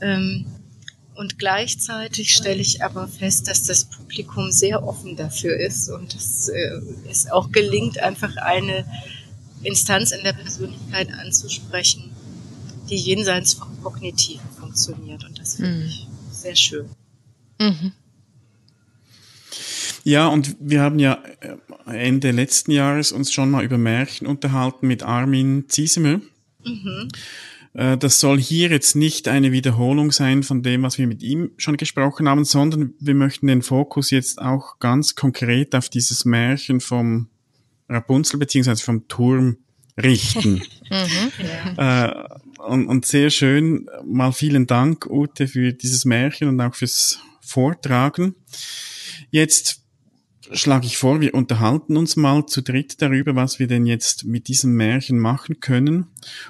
Ähm, 0.00 0.46
und 1.14 1.38
gleichzeitig 1.38 2.34
stelle 2.34 2.62
ich 2.62 2.82
aber 2.82 3.06
fest, 3.06 3.48
dass 3.48 3.64
das 3.64 3.84
Publikum 3.84 4.50
sehr 4.50 4.82
offen 4.82 5.16
dafür 5.16 5.54
ist 5.54 5.90
und 5.90 6.14
dass 6.14 6.48
äh, 6.48 6.80
es 7.10 7.30
auch 7.30 7.52
gelingt, 7.52 7.98
einfach 7.98 8.36
eine 8.38 8.86
Instanz 9.62 10.12
in 10.12 10.24
der 10.24 10.32
Persönlichkeit 10.32 11.12
anzusprechen, 11.12 12.09
die 12.90 12.96
jenseits 12.96 13.54
vom 13.54 13.82
Kognitiven 13.82 14.48
funktioniert. 14.58 15.24
Und 15.24 15.38
das 15.38 15.56
finde 15.56 15.76
mhm. 15.76 15.86
ich 15.86 16.08
sehr 16.32 16.56
schön. 16.56 16.88
Mhm. 17.60 17.92
Ja, 20.04 20.28
und 20.28 20.56
wir 20.60 20.80
haben 20.80 20.98
ja 20.98 21.22
äh, 21.40 21.56
Ende 21.86 22.30
letzten 22.30 22.70
Jahres 22.70 23.12
uns 23.12 23.32
schon 23.32 23.50
mal 23.50 23.64
über 23.64 23.78
Märchen 23.78 24.26
unterhalten 24.26 24.86
mit 24.86 25.02
Armin 25.02 25.64
Ziesemer. 25.68 26.20
Mhm. 26.64 27.08
Äh, 27.74 27.96
das 27.98 28.20
soll 28.20 28.40
hier 28.40 28.70
jetzt 28.70 28.96
nicht 28.96 29.28
eine 29.28 29.52
Wiederholung 29.52 30.10
sein 30.12 30.42
von 30.42 30.62
dem, 30.62 30.82
was 30.82 30.98
wir 30.98 31.06
mit 31.06 31.22
ihm 31.22 31.52
schon 31.56 31.76
gesprochen 31.76 32.28
haben, 32.28 32.44
sondern 32.44 32.94
wir 32.98 33.14
möchten 33.14 33.46
den 33.46 33.62
Fokus 33.62 34.10
jetzt 34.10 34.40
auch 34.40 34.78
ganz 34.78 35.14
konkret 35.14 35.74
auf 35.74 35.88
dieses 35.88 36.24
Märchen 36.24 36.80
vom 36.80 37.28
Rapunzel 37.88 38.38
beziehungsweise 38.38 38.82
vom 38.82 39.08
Turm 39.08 39.58
richten. 40.00 40.54
mhm, 40.90 41.32
ja. 41.76 42.04
äh, 42.06 42.28
und, 42.66 42.86
und 42.86 43.06
sehr 43.06 43.30
schön, 43.30 43.88
mal 44.04 44.32
vielen 44.32 44.66
Dank, 44.66 45.06
Ute, 45.06 45.48
für 45.48 45.72
dieses 45.72 46.04
Märchen 46.04 46.48
und 46.48 46.60
auch 46.60 46.74
fürs 46.74 47.20
Vortragen. 47.40 48.34
Jetzt 49.30 49.82
schlage 50.52 50.86
ich 50.86 50.96
vor, 50.96 51.20
wir 51.20 51.34
unterhalten 51.34 51.96
uns 51.96 52.16
mal 52.16 52.46
zu 52.46 52.62
dritt 52.62 53.00
darüber, 53.00 53.36
was 53.36 53.58
wir 53.58 53.66
denn 53.66 53.86
jetzt 53.86 54.24
mit 54.24 54.48
diesem 54.48 54.74
Märchen 54.74 55.18
machen 55.18 55.60
können. 55.60 56.06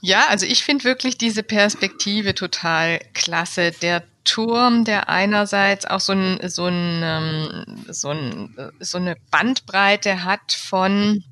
Ja, 0.00 0.26
also 0.28 0.46
ich 0.46 0.64
finde 0.64 0.84
wirklich 0.84 1.18
diese 1.18 1.42
Perspektive 1.42 2.34
total 2.34 3.00
klasse. 3.12 3.72
Der 3.72 4.04
Turm, 4.24 4.84
der 4.84 5.08
einerseits 5.08 5.84
auch 5.84 6.00
so, 6.00 6.12
ein, 6.12 6.38
so, 6.48 6.66
ein, 6.66 7.00
ähm, 7.02 7.84
so, 7.88 8.10
ein, 8.10 8.56
so 8.80 8.98
eine 8.98 9.16
Bandbreite 9.30 10.24
hat 10.24 10.52
von 10.52 11.24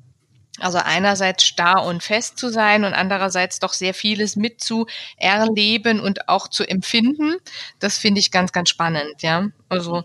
also 0.59 0.77
einerseits 0.77 1.43
starr 1.43 1.85
und 1.85 2.01
fest 2.03 2.37
zu 2.37 2.49
sein 2.49 2.85
und 2.85 2.93
andererseits 2.93 3.59
doch 3.59 3.73
sehr 3.73 3.93
vieles 3.93 4.35
mitzuerleben 4.35 5.99
und 5.99 6.29
auch 6.29 6.47
zu 6.47 6.63
empfinden. 6.63 7.35
Das 7.79 7.97
finde 7.97 8.19
ich 8.19 8.31
ganz, 8.31 8.51
ganz 8.51 8.69
spannend, 8.69 9.21
ja. 9.21 9.49
Also 9.67 10.03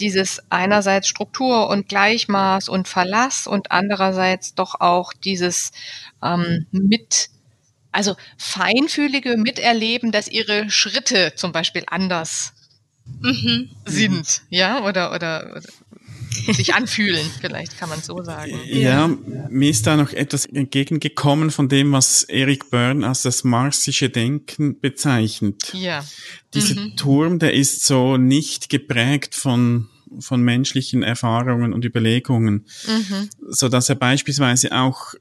dieses 0.00 0.42
einerseits 0.50 1.08
Struktur 1.08 1.68
und 1.68 1.88
Gleichmaß 1.88 2.68
und 2.68 2.88
Verlass 2.88 3.46
und 3.46 3.70
andererseits 3.70 4.54
doch 4.54 4.80
auch 4.80 5.12
dieses 5.12 5.72
ähm, 6.22 6.66
mit, 6.70 7.30
also 7.92 8.16
feinfühlige 8.36 9.36
Miterleben, 9.36 10.12
dass 10.12 10.28
ihre 10.28 10.70
Schritte 10.70 11.32
zum 11.36 11.52
Beispiel 11.52 11.84
anders 11.86 12.52
mhm. 13.20 13.70
sind, 13.84 14.42
ja, 14.50 14.82
oder, 14.84 15.12
oder, 15.12 15.52
oder 15.56 15.62
sich 16.52 16.74
anfühlen, 16.74 17.28
vielleicht 17.40 17.78
kann 17.78 17.88
man 17.88 18.00
so 18.02 18.22
sagen. 18.22 18.58
Ja, 18.66 19.08
mir 19.48 19.70
ist 19.70 19.86
da 19.86 19.96
noch 19.96 20.12
etwas 20.12 20.46
entgegengekommen 20.46 21.50
von 21.50 21.68
dem, 21.68 21.92
was 21.92 22.22
Eric 22.24 22.70
Byrne 22.70 23.06
als 23.06 23.22
das 23.22 23.44
marxische 23.44 24.10
Denken 24.10 24.80
bezeichnet. 24.80 25.72
Ja. 25.72 26.04
Dieser 26.54 26.80
mhm. 26.80 26.96
Turm, 26.96 27.38
der 27.38 27.54
ist 27.54 27.84
so 27.84 28.16
nicht 28.16 28.68
geprägt 28.68 29.34
von 29.34 29.88
von 30.20 30.40
menschlichen 30.40 31.02
Erfahrungen 31.02 31.72
und 31.72 31.84
Überlegungen, 31.84 32.66
mhm. 32.86 33.28
so 33.48 33.68
dass 33.68 33.88
er 33.88 33.96
beispielsweise 33.96 34.72
auch 34.72 35.14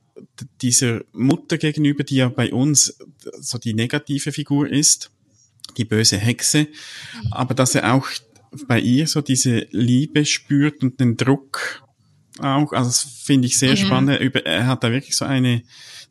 dieser 0.62 1.01
Mutter 1.12 1.57
gegenüber, 1.57 2.03
die 2.03 2.17
ja 2.17 2.29
bei 2.29 2.53
uns 2.53 2.98
so 3.39 3.57
die 3.57 3.74
negative 3.74 4.31
Figur 4.31 4.69
ist, 4.69 5.12
die 5.77 5.86
böse 5.86 6.17
Hexe, 6.17 6.62
mhm. 6.62 7.34
aber 7.34 7.53
dass 7.53 7.75
er 7.75 7.93
auch 7.93 8.07
bei 8.67 8.79
ihr 8.79 9.07
so 9.07 9.21
diese 9.21 9.67
Liebe 9.71 10.25
spürt 10.25 10.83
und 10.83 11.00
den 11.00 11.17
Druck 11.17 11.83
auch. 12.39 12.71
Also 12.74 12.89
das 12.89 13.03
finde 13.24 13.47
ich 13.47 13.57
sehr 13.57 13.71
mhm. 13.71 13.77
spannend. 13.77 14.35
Er 14.45 14.67
hat 14.67 14.83
da 14.83 14.91
wirklich 14.91 15.15
so 15.15 15.25
eine 15.25 15.63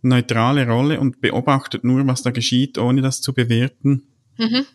neutrale 0.03 0.67
Rolle 0.67 1.01
und 1.01 1.21
beobachtet 1.21 1.85
nur, 1.85 2.07
was 2.07 2.23
da 2.23 2.31
geschieht, 2.31 2.79
ohne 2.79 3.03
das 3.03 3.21
zu 3.21 3.33
bewerten. 3.33 4.03
Mhm. 4.37 4.67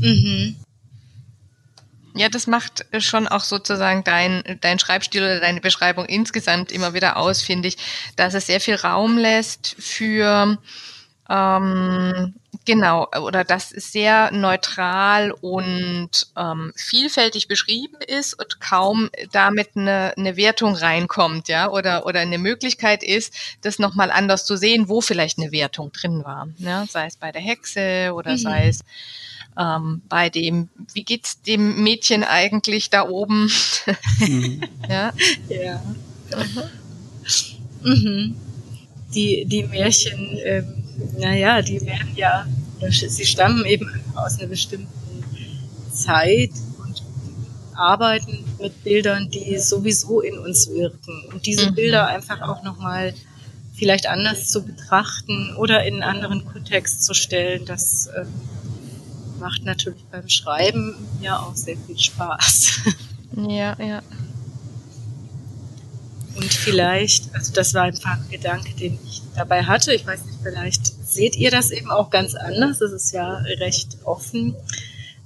Mhm. 0.00 0.56
Ja, 2.14 2.28
das 2.28 2.46
macht 2.46 2.86
schon 2.98 3.28
auch 3.28 3.44
sozusagen 3.44 4.02
dein, 4.04 4.42
dein 4.60 4.78
Schreibstil 4.78 5.22
oder 5.22 5.40
deine 5.40 5.60
Beschreibung 5.60 6.06
insgesamt 6.06 6.72
immer 6.72 6.92
wieder 6.92 7.16
aus, 7.16 7.40
finde 7.40 7.68
ich, 7.68 7.76
dass 8.16 8.34
es 8.34 8.46
sehr 8.46 8.60
viel 8.60 8.74
Raum 8.74 9.16
lässt 9.16 9.76
für 9.78 10.58
ähm, 11.30 12.34
genau, 12.64 13.06
oder 13.22 13.44
das 13.44 13.68
sehr 13.68 14.32
neutral 14.32 15.30
und 15.30 16.10
ähm, 16.36 16.72
vielfältig 16.74 17.46
beschrieben 17.46 17.98
ist 18.06 18.34
und 18.34 18.60
kaum 18.60 19.10
damit 19.30 19.70
eine, 19.76 20.12
eine 20.16 20.36
Wertung 20.36 20.74
reinkommt, 20.74 21.48
ja, 21.48 21.70
oder, 21.70 22.04
oder 22.04 22.18
eine 22.20 22.38
Möglichkeit 22.38 23.04
ist, 23.04 23.32
das 23.62 23.78
nochmal 23.78 24.10
anders 24.10 24.44
zu 24.44 24.56
sehen, 24.56 24.88
wo 24.88 25.00
vielleicht 25.00 25.38
eine 25.38 25.52
Wertung 25.52 25.92
drin 25.92 26.24
war. 26.24 26.48
Ja? 26.58 26.84
Sei 26.90 27.06
es 27.06 27.16
bei 27.16 27.30
der 27.30 27.42
Hexe 27.42 28.12
oder 28.12 28.32
mhm. 28.32 28.38
sei 28.38 28.68
es 28.68 28.80
ähm, 29.56 30.02
bei 30.08 30.30
dem, 30.30 30.68
wie 30.94 31.04
geht's 31.04 31.42
dem 31.42 31.82
Mädchen 31.82 32.24
eigentlich 32.24 32.90
da 32.90 33.08
oben? 33.08 33.50
Mhm. 34.18 34.62
ja. 34.88 35.12
Ja. 35.48 35.82
Mhm. 37.82 37.92
Mhm. 37.92 38.36
Die, 39.14 39.44
die 39.44 39.64
Märchen, 39.64 40.38
ähm, 40.44 40.79
naja, 41.18 41.62
die 41.62 41.80
werden 41.80 42.14
ja, 42.16 42.46
sie 42.90 43.26
stammen 43.26 43.64
eben 43.64 43.88
aus 44.14 44.38
einer 44.38 44.48
bestimmten 44.48 44.88
Zeit 45.92 46.50
und 46.78 47.02
arbeiten 47.74 48.44
mit 48.60 48.84
Bildern, 48.84 49.30
die 49.30 49.58
sowieso 49.58 50.20
in 50.20 50.38
uns 50.38 50.68
wirken. 50.70 51.24
Und 51.32 51.46
diese 51.46 51.70
mhm. 51.70 51.74
Bilder 51.74 52.06
einfach 52.06 52.40
auch 52.42 52.62
nochmal 52.62 53.14
vielleicht 53.74 54.06
anders 54.06 54.48
zu 54.48 54.62
betrachten 54.62 55.54
oder 55.56 55.84
in 55.84 55.94
einen 55.94 56.02
anderen 56.02 56.44
Kontext 56.44 57.04
zu 57.04 57.14
stellen, 57.14 57.64
das 57.64 58.08
äh, 58.08 58.24
macht 59.38 59.64
natürlich 59.64 60.04
beim 60.10 60.28
Schreiben 60.28 60.94
ja 61.22 61.38
auch 61.38 61.56
sehr 61.56 61.76
viel 61.86 61.98
Spaß. 61.98 62.80
Ja, 63.36 63.76
ja. 63.78 64.02
Und 66.34 66.52
vielleicht, 66.52 67.34
also 67.34 67.52
das 67.52 67.74
war 67.74 67.82
einfach 67.82 68.18
ein 68.18 68.30
Gedanke, 68.30 68.72
den 68.74 68.98
ich 69.04 69.22
dabei 69.34 69.64
hatte. 69.64 69.92
Ich 69.92 70.06
weiß 70.06 70.24
nicht, 70.24 70.38
vielleicht 70.42 70.86
seht 71.06 71.36
ihr 71.36 71.50
das 71.50 71.70
eben 71.70 71.90
auch 71.90 72.10
ganz 72.10 72.34
anders. 72.34 72.78
Das 72.78 72.92
ist 72.92 73.12
ja 73.12 73.38
recht 73.58 73.98
offen. 74.04 74.54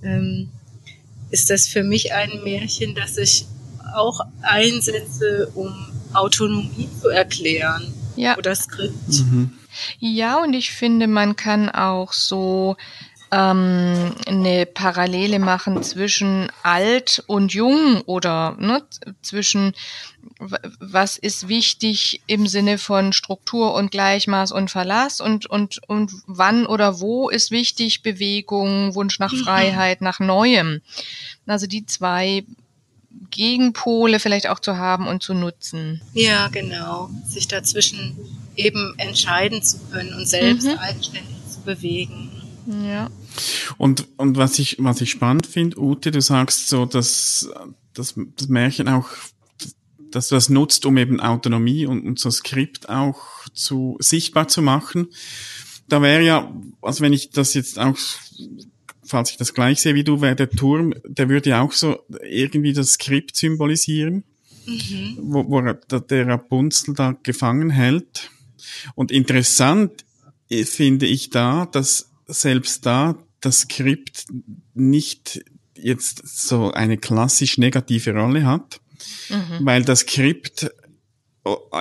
Ähm, 0.03 0.51
ist 1.31 1.51
das 1.51 1.67
für 1.67 1.83
mich 1.83 2.13
ein 2.13 2.43
Märchen, 2.43 2.95
das 2.95 3.17
ich 3.17 3.47
auch 3.95 4.21
einsetze, 4.43 5.51
um 5.55 5.75
Autonomie 6.13 6.89
zu 7.01 7.09
erklären? 7.09 7.93
Ja. 8.17 8.37
Oder 8.39 8.55
Skript? 8.55 9.09
Mhm. 9.09 9.53
Ja, 9.99 10.43
und 10.43 10.55
ich 10.55 10.71
finde, 10.71 11.07
man 11.07 11.37
kann 11.37 11.69
auch 11.69 12.13
so 12.13 12.77
ähm, 13.35 14.15
eine 14.27 14.65
Parallele 14.65 15.41
machen 15.41 15.83
zwischen 15.83 16.51
alt 16.63 17.25
und 17.27 17.53
jung 17.53 18.03
oder 18.03 18.57
ne, 18.61 18.83
zwischen 19.23 19.75
was 20.39 21.19
ist 21.19 21.49
wichtig 21.49 22.23
im 22.27 22.47
Sinne 22.47 22.79
von 22.79 23.13
Struktur 23.13 23.75
und 23.75 23.91
Gleichmaß 23.91 24.53
und 24.53 24.71
Verlass 24.71 25.21
und, 25.21 25.47
und, 25.47 25.81
und 25.89 26.13
wann 26.27 26.67
oder 26.67 27.01
wo 27.01 27.29
ist 27.29 27.51
wichtig 27.51 28.03
Bewegung, 28.03 28.95
Wunsch 28.95 29.19
nach 29.19 29.33
mhm. 29.33 29.39
Freiheit, 29.39 30.01
nach 30.01 30.21
Neuem. 30.21 30.81
Also 31.47 31.67
die 31.67 31.87
zwei 31.87 32.45
Gegenpole 33.31 34.19
vielleicht 34.21 34.49
auch 34.49 34.61
zu 34.61 34.77
haben 34.77 35.07
und 35.07 35.23
zu 35.23 35.35
nutzen. 35.35 36.01
Ja, 36.15 36.49
genau. 36.49 37.11
Sich 37.27 37.49
dazwischen 37.49 38.17
eben 38.57 38.95
entscheiden 38.99 39.63
zu 39.63 39.79
können 39.91 40.15
und 40.15 40.27
selbst 40.27 40.67
mhm. 40.67 40.79
eigenständig 40.79 41.37
zu 41.49 41.61
bewegen. 41.61 42.31
Ja. 42.67 43.11
Und, 43.79 44.07
und 44.17 44.37
was 44.37 44.59
ich, 44.59 44.77
was 44.79 45.01
ich 45.01 45.11
spannend 45.11 45.47
finde, 45.47 45.79
Ute, 45.79 46.11
du 46.11 46.21
sagst 46.21 46.69
so, 46.69 46.87
dass, 46.87 47.51
dass 47.93 48.15
das 48.37 48.49
Märchen 48.49 48.89
auch, 48.89 49.09
dass 50.11 50.29
du 50.29 50.35
das 50.35 50.49
nutzt, 50.49 50.87
um 50.87 50.97
eben 50.97 51.21
Autonomie 51.21 51.87
und, 51.87 52.07
und 52.07 52.19
so 52.19 52.31
Skript 52.31 52.89
auch 52.89 53.21
zu, 53.53 53.97
sichtbar 54.01 54.49
zu 54.49 54.63
machen. 54.63 55.09
Da 55.89 56.01
wäre 56.01 56.23
ja, 56.23 56.53
also 56.81 57.03
wenn 57.03 57.13
ich 57.13 57.31
das 57.31 57.55
jetzt 57.55 57.79
auch, 57.79 57.99
falls 59.05 59.31
ich 59.31 59.37
das 59.37 59.53
gleich 59.53 59.81
sehe 59.81 59.95
wie 59.95 60.05
du, 60.05 60.21
wäre 60.21 60.37
der 60.37 60.51
Turm, 60.51 60.95
der 61.07 61.29
würde 61.29 61.51
ja 61.51 61.61
auch 61.61 61.73
so 61.73 61.99
irgendwie 62.23 62.73
das 62.73 62.93
Skript 62.93 63.37
symbolisieren, 63.37 64.25
mhm. 64.67 65.19
wo, 65.21 65.45
wo 65.51 65.61
der 65.61 66.27
Rapunzel 66.27 66.95
da 66.95 67.15
gefangen 67.23 67.71
hält. 67.71 68.31
Und 68.95 69.11
interessant 69.11 70.05
finde 70.51 71.07
ich 71.07 71.31
da, 71.31 71.67
dass 71.67 72.14
selbst 72.27 72.87
da 72.87 73.17
das 73.41 73.61
Skript 73.61 74.27
nicht 74.75 75.45
jetzt 75.77 76.23
so 76.27 76.73
eine 76.73 76.97
klassisch 76.97 77.59
negative 77.59 78.15
Rolle 78.15 78.47
hat, 78.47 78.81
mhm. 79.29 79.67
weil 79.67 79.85
das 79.85 80.01
Skript 80.01 80.71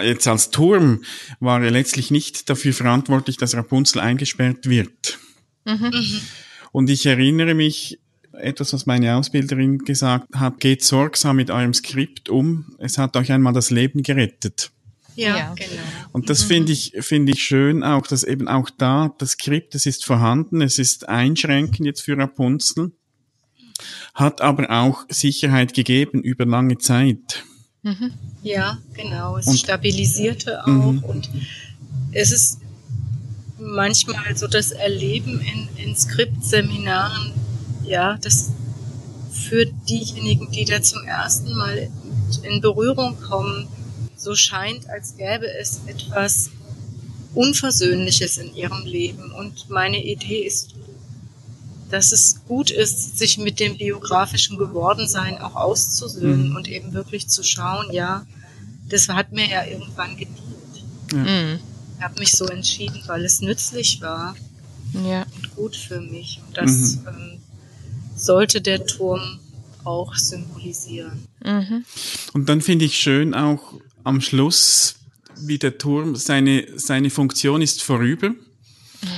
jetzt 0.01 0.27
als 0.27 0.49
Turm 0.49 1.03
war 1.39 1.63
er 1.63 1.71
letztlich 1.71 2.11
nicht 2.11 2.49
dafür 2.49 2.73
verantwortlich, 2.73 3.37
dass 3.37 3.55
Rapunzel 3.55 4.01
eingesperrt 4.01 4.67
wird. 4.67 5.19
Mhm. 5.65 5.91
mhm. 5.93 6.21
Und 6.73 6.89
ich 6.89 7.05
erinnere 7.05 7.53
mich, 7.53 7.99
etwas, 8.33 8.73
was 8.73 8.85
meine 8.85 9.15
Ausbilderin 9.15 9.77
gesagt 9.79 10.27
hat, 10.33 10.59
geht 10.59 10.83
sorgsam 10.83 11.35
mit 11.35 11.51
eurem 11.51 11.73
Skript 11.73 12.29
um. 12.29 12.75
Es 12.79 12.97
hat 12.97 13.15
euch 13.15 13.31
einmal 13.31 13.53
das 13.53 13.69
Leben 13.69 14.01
gerettet. 14.01 14.71
Ja, 15.15 15.37
ja, 15.37 15.53
genau. 15.55 15.81
Und 16.11 16.29
das 16.29 16.43
mhm. 16.43 16.47
finde 16.47 16.71
ich, 16.71 16.93
finde 16.99 17.33
ich 17.33 17.43
schön 17.43 17.83
auch, 17.83 18.07
dass 18.07 18.23
eben 18.23 18.47
auch 18.47 18.69
da 18.69 19.13
das 19.17 19.31
Skript, 19.31 19.75
es 19.75 19.85
ist 19.85 20.05
vorhanden, 20.05 20.61
es 20.61 20.79
ist 20.79 21.07
einschränkend 21.07 21.85
jetzt 21.85 22.01
für 22.01 22.17
Rapunzel, 22.17 22.91
hat 24.13 24.41
aber 24.41 24.69
auch 24.71 25.05
Sicherheit 25.09 25.73
gegeben 25.73 26.21
über 26.21 26.45
lange 26.45 26.77
Zeit. 26.77 27.43
Mhm. 27.83 28.13
Ja, 28.41 28.79
genau. 28.93 29.37
Es 29.37 29.47
und, 29.47 29.57
stabilisierte 29.57 30.63
auch 30.63 30.67
mhm. 30.67 31.03
und 31.03 31.29
es 32.11 32.31
ist 32.31 32.59
manchmal 33.59 34.35
so 34.35 34.47
das 34.47 34.71
Erleben 34.71 35.41
in, 35.41 35.69
in 35.77 35.95
Skriptseminaren, 35.95 37.33
ja, 37.83 38.17
das 38.21 38.51
für 39.31 39.65
diejenigen, 39.65 40.51
die 40.51 40.65
da 40.65 40.81
zum 40.81 41.03
ersten 41.03 41.55
Mal 41.55 41.89
in 42.43 42.61
Berührung 42.61 43.19
kommen, 43.19 43.67
so 44.23 44.35
scheint, 44.35 44.89
als 44.89 45.17
gäbe 45.17 45.47
es 45.59 45.81
etwas 45.85 46.49
Unversöhnliches 47.35 48.37
in 48.37 48.55
ihrem 48.55 48.85
Leben. 48.85 49.31
Und 49.31 49.69
meine 49.69 50.03
Idee 50.03 50.45
ist, 50.45 50.75
dass 51.89 52.11
es 52.11 52.43
gut 52.47 52.71
ist, 52.71 53.17
sich 53.17 53.37
mit 53.37 53.59
dem 53.59 53.77
biografischen 53.77 54.57
Gewordensein 54.57 55.37
auch 55.39 55.55
auszusöhnen 55.55 56.49
mhm. 56.49 56.55
und 56.55 56.67
eben 56.67 56.93
wirklich 56.93 57.27
zu 57.27 57.43
schauen, 57.43 57.91
ja, 57.91 58.25
das 58.89 59.09
hat 59.09 59.31
mir 59.31 59.47
ja 59.47 59.65
irgendwann 59.65 60.17
gedient. 60.17 60.39
Mhm. 61.11 61.59
Ich 61.97 62.03
habe 62.03 62.19
mich 62.19 62.31
so 62.31 62.45
entschieden, 62.45 63.01
weil 63.05 63.23
es 63.25 63.41
nützlich 63.41 64.01
war 64.01 64.35
ja. 65.05 65.25
und 65.35 65.55
gut 65.55 65.75
für 65.75 66.01
mich. 66.01 66.41
Und 66.47 66.57
das 66.57 66.95
mhm. 66.95 67.07
ähm, 67.07 67.41
sollte 68.15 68.61
der 68.61 68.85
Turm 68.85 69.39
auch 69.83 70.15
symbolisieren. 70.15 71.27
Mhm. 71.43 71.85
Und 72.33 72.49
dann 72.49 72.61
finde 72.61 72.85
ich 72.85 72.97
schön 72.97 73.33
auch, 73.33 73.73
am 74.03 74.21
Schluss, 74.21 74.95
wie 75.37 75.57
der 75.57 75.77
Turm, 75.77 76.15
seine, 76.15 76.67
seine 76.75 77.09
Funktion 77.09 77.61
ist 77.61 77.83
vorüber. 77.83 78.33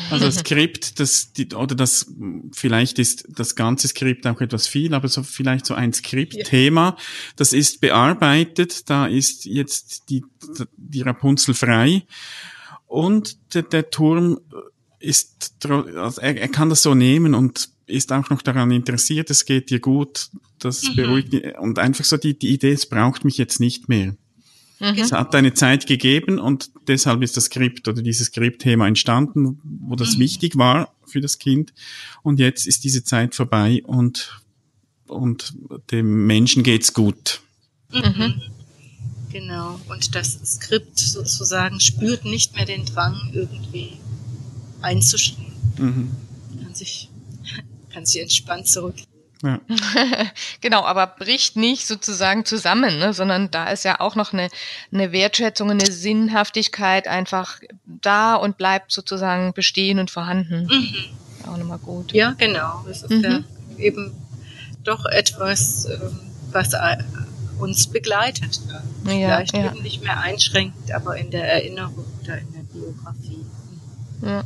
Also 0.10 0.26
das 0.26 0.38
Skript, 0.38 1.00
das, 1.00 1.34
die, 1.34 1.54
oder 1.54 1.76
das, 1.76 2.12
vielleicht 2.54 2.98
ist 3.00 3.28
das 3.30 3.56
ganze 3.56 3.88
Skript 3.88 4.26
auch 4.26 4.42
etwas 4.42 4.68
viel, 4.68 4.94
aber 4.94 5.08
so 5.08 5.24
vielleicht 5.24 5.66
so 5.66 5.74
ein 5.74 5.94
Skriptthema, 5.94 6.98
das 7.36 7.54
ist 7.54 7.82
bearbeitet, 7.82 8.90
da 8.90 9.06
ist 9.06 9.46
jetzt 9.46 10.10
die, 10.10 10.24
die 10.76 11.02
Rapunzel 11.02 11.54
frei 11.54 12.04
und 12.88 13.38
der, 13.54 13.64
der 13.64 13.90
Turm 13.90 14.40
ist, 15.00 15.54
also 15.64 16.22
er, 16.22 16.38
er 16.38 16.48
kann 16.48 16.70
das 16.70 16.82
so 16.82 16.96
nehmen 16.96 17.36
und 17.36 17.70
ist 17.88 18.12
auch 18.12 18.30
noch 18.30 18.42
daran 18.42 18.72
interessiert, 18.72 19.30
es 19.30 19.46
geht 19.46 19.70
dir 19.70 19.80
gut, 19.80 20.30
das 20.60 20.84
mhm. 20.84 20.96
beruhigt 20.96 21.34
und 21.60 21.78
einfach 21.78 22.06
so 22.06 22.18
die, 22.18 22.38
die 22.38 22.54
Idee, 22.54 22.72
es 22.72 22.88
braucht 22.88 23.24
mich 23.24 23.38
jetzt 23.38 23.60
nicht 23.60 23.88
mehr. 23.88 24.16
Mhm. 24.80 25.00
Es 25.00 25.12
hat 25.12 25.34
eine 25.36 25.54
Zeit 25.54 25.88
gegeben 25.88 26.40
und 26.40 26.72
deshalb 26.88 27.22
ist 27.22 27.38
das 27.38 27.46
Skript 27.46 27.88
oder 27.88 28.02
dieses 28.02 28.28
Skriptthema 28.28 28.88
entstanden, 28.88 29.60
wo 29.64 29.96
das 29.96 30.16
mhm. 30.16 30.22
wichtig 30.22 30.58
war 30.58 30.94
für 31.06 31.22
das 31.22 31.40
Kind. 31.40 31.74
Und 32.24 32.40
jetzt 32.40 32.68
ist 32.68 32.84
diese 32.84 33.04
Zeit 33.04 33.36
vorbei 33.36 33.82
und, 33.86 34.42
und 35.08 35.54
dem 35.92 36.28
Menschen 36.28 36.64
geht's 36.64 36.94
gut. 36.94 37.42
Mhm. 37.94 38.42
Genau. 39.32 39.80
Und 39.88 40.16
das 40.16 40.40
Skript 40.46 41.00
sozusagen 41.00 41.80
spürt 41.80 42.26
nicht 42.26 42.56
mehr 42.56 42.66
den 42.66 42.86
Drang, 42.86 43.32
irgendwie 43.34 43.94
einzuschreiben. 44.82 45.46
Mhm. 45.78 46.12
Kann 46.62 46.74
sich, 46.74 47.10
kann 47.94 48.06
sich 48.06 48.22
entspannt 48.22 48.68
zurück 48.68 48.96
ja. 49.44 49.60
genau, 50.62 50.84
aber 50.86 51.08
bricht 51.08 51.56
nicht 51.56 51.88
sozusagen 51.88 52.46
zusammen, 52.46 53.00
ne, 53.00 53.14
sondern 53.14 53.52
da 53.52 53.70
ist 53.70 53.86
ja 53.86 54.00
auch 54.00 54.16
noch 54.16 54.34
eine, 54.34 54.50
eine 54.92 55.12
Wertschätzung, 55.12 55.72
eine 55.72 55.92
Sinnhaftigkeit 55.92 57.08
einfach 57.08 57.60
da 57.86 58.36
und 58.36 58.58
bleibt 58.58 58.92
sozusagen 58.92 59.54
bestehen 59.54 60.00
und 60.00 60.12
vorhanden. 60.12 60.68
Mhm. 60.68 61.48
Auch 61.48 61.58
nochmal 61.58 61.80
gut. 61.80 62.14
Ja, 62.14 62.32
genau. 62.38 62.86
Es 62.90 63.04
ist 63.04 63.12
mhm. 63.12 63.24
ja 63.24 63.40
eben 63.78 64.16
doch 64.84 65.06
etwas, 65.06 65.86
ähm, 65.86 66.20
was 66.52 66.72
uns 67.60 67.88
begleitet. 67.88 68.60
Vielleicht 69.04 69.56
ja. 69.56 69.72
eben 69.72 69.82
nicht 69.82 70.04
mehr 70.04 70.20
einschränkt, 70.20 70.92
aber 70.92 71.18
in 71.18 71.32
der 71.32 71.52
Erinnerung 71.52 72.06
oder 72.22 72.38
in 72.38 72.54
der 72.54 72.62
Biografie. 72.62 73.46
Ja. 74.22 74.44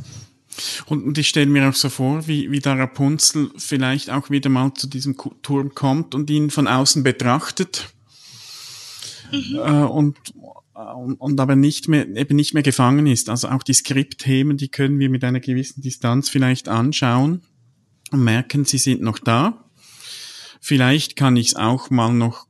Und 0.86 1.16
ich 1.16 1.28
stelle 1.28 1.46
mir 1.46 1.68
auch 1.68 1.74
so 1.74 1.88
vor, 1.88 2.26
wie, 2.26 2.50
wie 2.50 2.58
der 2.58 2.78
Rapunzel 2.78 3.50
vielleicht 3.56 4.10
auch 4.10 4.30
wieder 4.30 4.50
mal 4.50 4.74
zu 4.74 4.86
diesem 4.86 5.16
Turm 5.42 5.74
kommt 5.74 6.14
und 6.14 6.28
ihn 6.30 6.50
von 6.50 6.66
außen 6.66 7.02
betrachtet. 7.02 7.92
Mhm. 9.32 9.56
Äh, 9.56 9.84
und, 9.84 10.16
und, 10.74 11.14
und 11.20 11.40
aber 11.40 11.56
nicht 11.56 11.88
mehr, 11.88 12.08
eben 12.08 12.36
nicht 12.36 12.54
mehr 12.54 12.62
gefangen 12.62 13.06
ist. 13.06 13.28
Also 13.28 13.48
auch 13.48 13.62
die 13.62 13.74
Skriptthemen, 13.74 14.56
die 14.56 14.68
können 14.68 14.98
wir 14.98 15.08
mit 15.08 15.24
einer 15.24 15.40
gewissen 15.40 15.82
Distanz 15.82 16.28
vielleicht 16.28 16.68
anschauen 16.68 17.42
und 18.10 18.24
merken, 18.24 18.64
sie 18.64 18.78
sind 18.78 19.02
noch 19.02 19.18
da. 19.18 19.64
Vielleicht 20.60 21.16
kann 21.16 21.36
ich 21.36 21.48
es 21.48 21.56
auch 21.56 21.90
mal 21.90 22.12
noch 22.12 22.46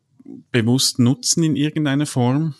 bewusst 0.50 0.98
nutzen 0.98 1.44
in 1.44 1.56
irgendeiner 1.56 2.06
Form. 2.06 2.54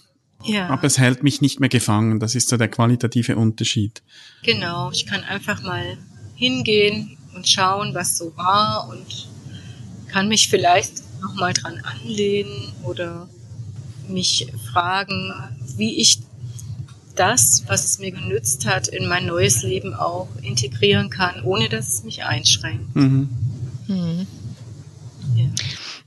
Ja. 0.45 0.69
Aber 0.69 0.85
es 0.85 0.99
hält 0.99 1.23
mich 1.23 1.41
nicht 1.41 1.61
mehr 1.61 1.69
gefangen. 1.69 2.21
Das 2.21 2.35
ist 2.35 2.49
so 2.49 2.57
der 2.57 2.69
qualitative 2.69 3.37
Unterschied. 3.37 4.03
Genau. 4.43 4.91
Ich 4.91 5.07
kann 5.07 5.23
einfach 5.25 5.63
mal 5.63 5.99
hingehen 6.35 7.19
und 7.35 7.47
schauen, 7.49 7.95
was 7.95 8.17
so 8.17 8.37
war 8.37 8.89
und 8.89 9.29
kann 10.09 10.29
mich 10.29 10.49
vielleicht 10.49 11.03
nochmal 11.21 11.53
dran 11.53 11.81
anlehnen 11.85 12.73
oder 12.83 13.29
mich 14.09 14.47
fragen, 14.73 15.33
wie 15.77 16.01
ich 16.01 16.21
das, 17.15 17.65
was 17.67 17.85
es 17.85 17.99
mir 17.99 18.13
genützt 18.13 18.67
hat, 18.67 18.89
in 18.89 19.07
mein 19.07 19.27
neues 19.27 19.63
Leben 19.63 19.95
auch 19.95 20.29
integrieren 20.43 21.11
kann, 21.11 21.43
ohne 21.45 21.69
dass 21.69 21.89
es 21.89 22.05
mich 22.05 22.25
einschränkt. 22.25 22.97
Mhm. 22.97 23.29
Mhm. 23.87 24.27
Ja. 25.37 25.47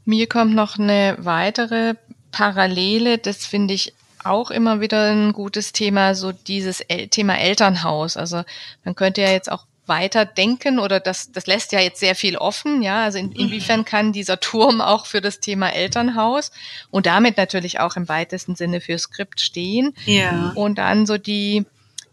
Mir 0.06 0.28
kommt 0.28 0.56
noch 0.56 0.80
eine 0.80 1.17
weitere 1.19 1.96
Parallele, 2.32 3.19
das 3.19 3.46
finde 3.46 3.74
ich 3.76 3.93
auch 4.25 4.51
immer 4.51 4.81
wieder 4.81 5.12
ein 5.12 5.33
gutes 5.33 5.71
Thema, 5.71 6.15
so 6.15 6.31
dieses 6.31 6.81
El 6.81 7.07
Thema 7.07 7.38
Elternhaus. 7.38 8.17
Also 8.17 8.43
man 8.83 8.95
könnte 8.95 9.21
ja 9.21 9.29
jetzt 9.29 9.51
auch 9.51 9.65
weiter 9.86 10.25
denken 10.25 10.79
oder 10.79 10.99
das, 10.99 11.31
das 11.31 11.45
lässt 11.45 11.73
ja 11.73 11.79
jetzt 11.79 11.99
sehr 11.99 12.15
viel 12.15 12.38
offen, 12.38 12.81
ja. 12.81 13.03
Also 13.03 13.17
in, 13.17 13.31
inwiefern 13.33 13.86
kann 13.86 14.13
dieser 14.13 14.39
Turm 14.39 14.81
auch 14.81 15.05
für 15.05 15.21
das 15.21 15.39
Thema 15.39 15.69
Elternhaus 15.69 16.51
und 16.89 17.05
damit 17.05 17.38
natürlich 17.38 17.79
auch 17.79 17.95
im 17.95 18.07
weitesten 18.07 18.55
Sinne 18.55 18.81
für 18.81 18.97
Skript 18.97 19.41
stehen. 19.41 19.93
Ja. 20.05 20.53
Und 20.55 20.77
dann 20.77 21.05
so 21.05 21.17
die, 21.17 21.65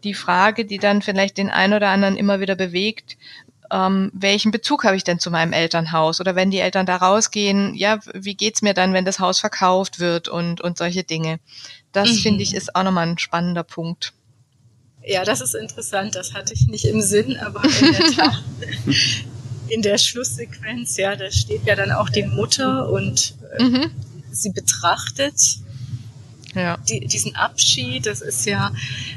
die 0.03 0.14
Frage, 0.14 0.64
die 0.64 0.79
dann 0.79 1.03
vielleicht 1.03 1.38
den 1.38 1.51
einen 1.51 1.75
oder 1.75 1.88
anderen 1.88 2.16
immer 2.16 2.40
wieder 2.40 2.57
bewegt, 2.57 3.16
ähm, 3.71 4.11
welchen 4.15 4.51
Bezug 4.51 4.85
habe 4.85 4.97
ich 4.97 5.05
denn 5.05 5.19
zu 5.19 5.31
meinem 5.31 5.53
Elternhaus? 5.53 6.21
Oder 6.21 6.35
wenn 6.35 6.51
die 6.51 6.59
Eltern 6.59 6.87
da 6.87 6.97
rausgehen, 6.97 7.75
ja, 7.75 8.01
wie 8.15 8.35
geht's 8.35 8.63
mir 8.63 8.75
dann, 8.75 8.93
wenn 8.93 9.05
das 9.05 9.21
Haus 9.21 9.39
verkauft 9.39 10.01
wird 10.01 10.29
und, 10.29 10.61
und 10.61 10.79
solche 10.79 11.05
Dinge? 11.05 11.41
Das 11.93 12.11
mhm. 12.11 12.17
finde 12.17 12.43
ich 12.43 12.55
ist 12.55 12.75
auch 12.75 12.83
nochmal 12.83 13.09
ein 13.09 13.19
spannender 13.19 13.63
Punkt. 13.63 14.13
Ja, 15.05 15.25
das 15.25 15.41
ist 15.41 15.55
interessant. 15.55 16.15
Das 16.15 16.35
hatte 16.35 16.53
ich 16.53 16.67
nicht 16.69 16.85
im 16.85 17.01
Sinn, 17.01 17.39
aber 17.39 17.63
in 17.65 17.93
der 17.93 18.11
Tat. 18.17 18.43
in 19.69 19.83
der 19.83 19.99
Schlusssequenz, 19.99 20.97
ja, 20.97 21.17
da 21.17 21.31
steht 21.31 21.65
ja 21.65 21.77
dann 21.77 21.93
auch 21.93 22.11
die 22.11 22.25
Mutter 22.25 22.89
und 22.91 23.35
äh, 23.57 23.63
mhm. 23.63 23.91
sie 24.31 24.51
betrachtet 24.51 25.61
ja. 26.55 26.77
Die, 26.89 27.07
diesen 27.07 27.37
Abschied, 27.37 28.07
das 28.07 28.21
ist 28.21 28.45
ja 28.47 28.73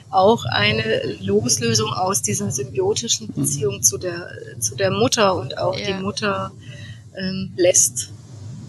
auch 0.09 0.45
eine 0.45 1.17
Loslösung 1.19 1.91
aus 1.91 2.21
dieser 2.21 2.51
symbiotischen 2.51 3.27
mhm. 3.27 3.41
Beziehung 3.41 3.83
zu 3.83 3.97
der, 3.97 4.29
zu 4.59 4.75
der 4.75 4.91
Mutter 4.91 5.35
und 5.35 5.57
auch 5.57 5.77
ja. 5.77 5.87
die 5.87 6.03
Mutter 6.03 6.51
ähm, 7.17 7.51
lässt, 7.55 8.11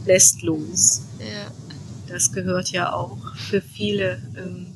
lässt 0.07 0.43
los. 0.43 1.03
Ja. 1.19 1.51
Das 2.09 2.33
gehört 2.33 2.71
ja 2.71 2.93
auch 2.93 3.19
für 3.37 3.61
viele 3.61 4.23
ähm, 4.37 4.67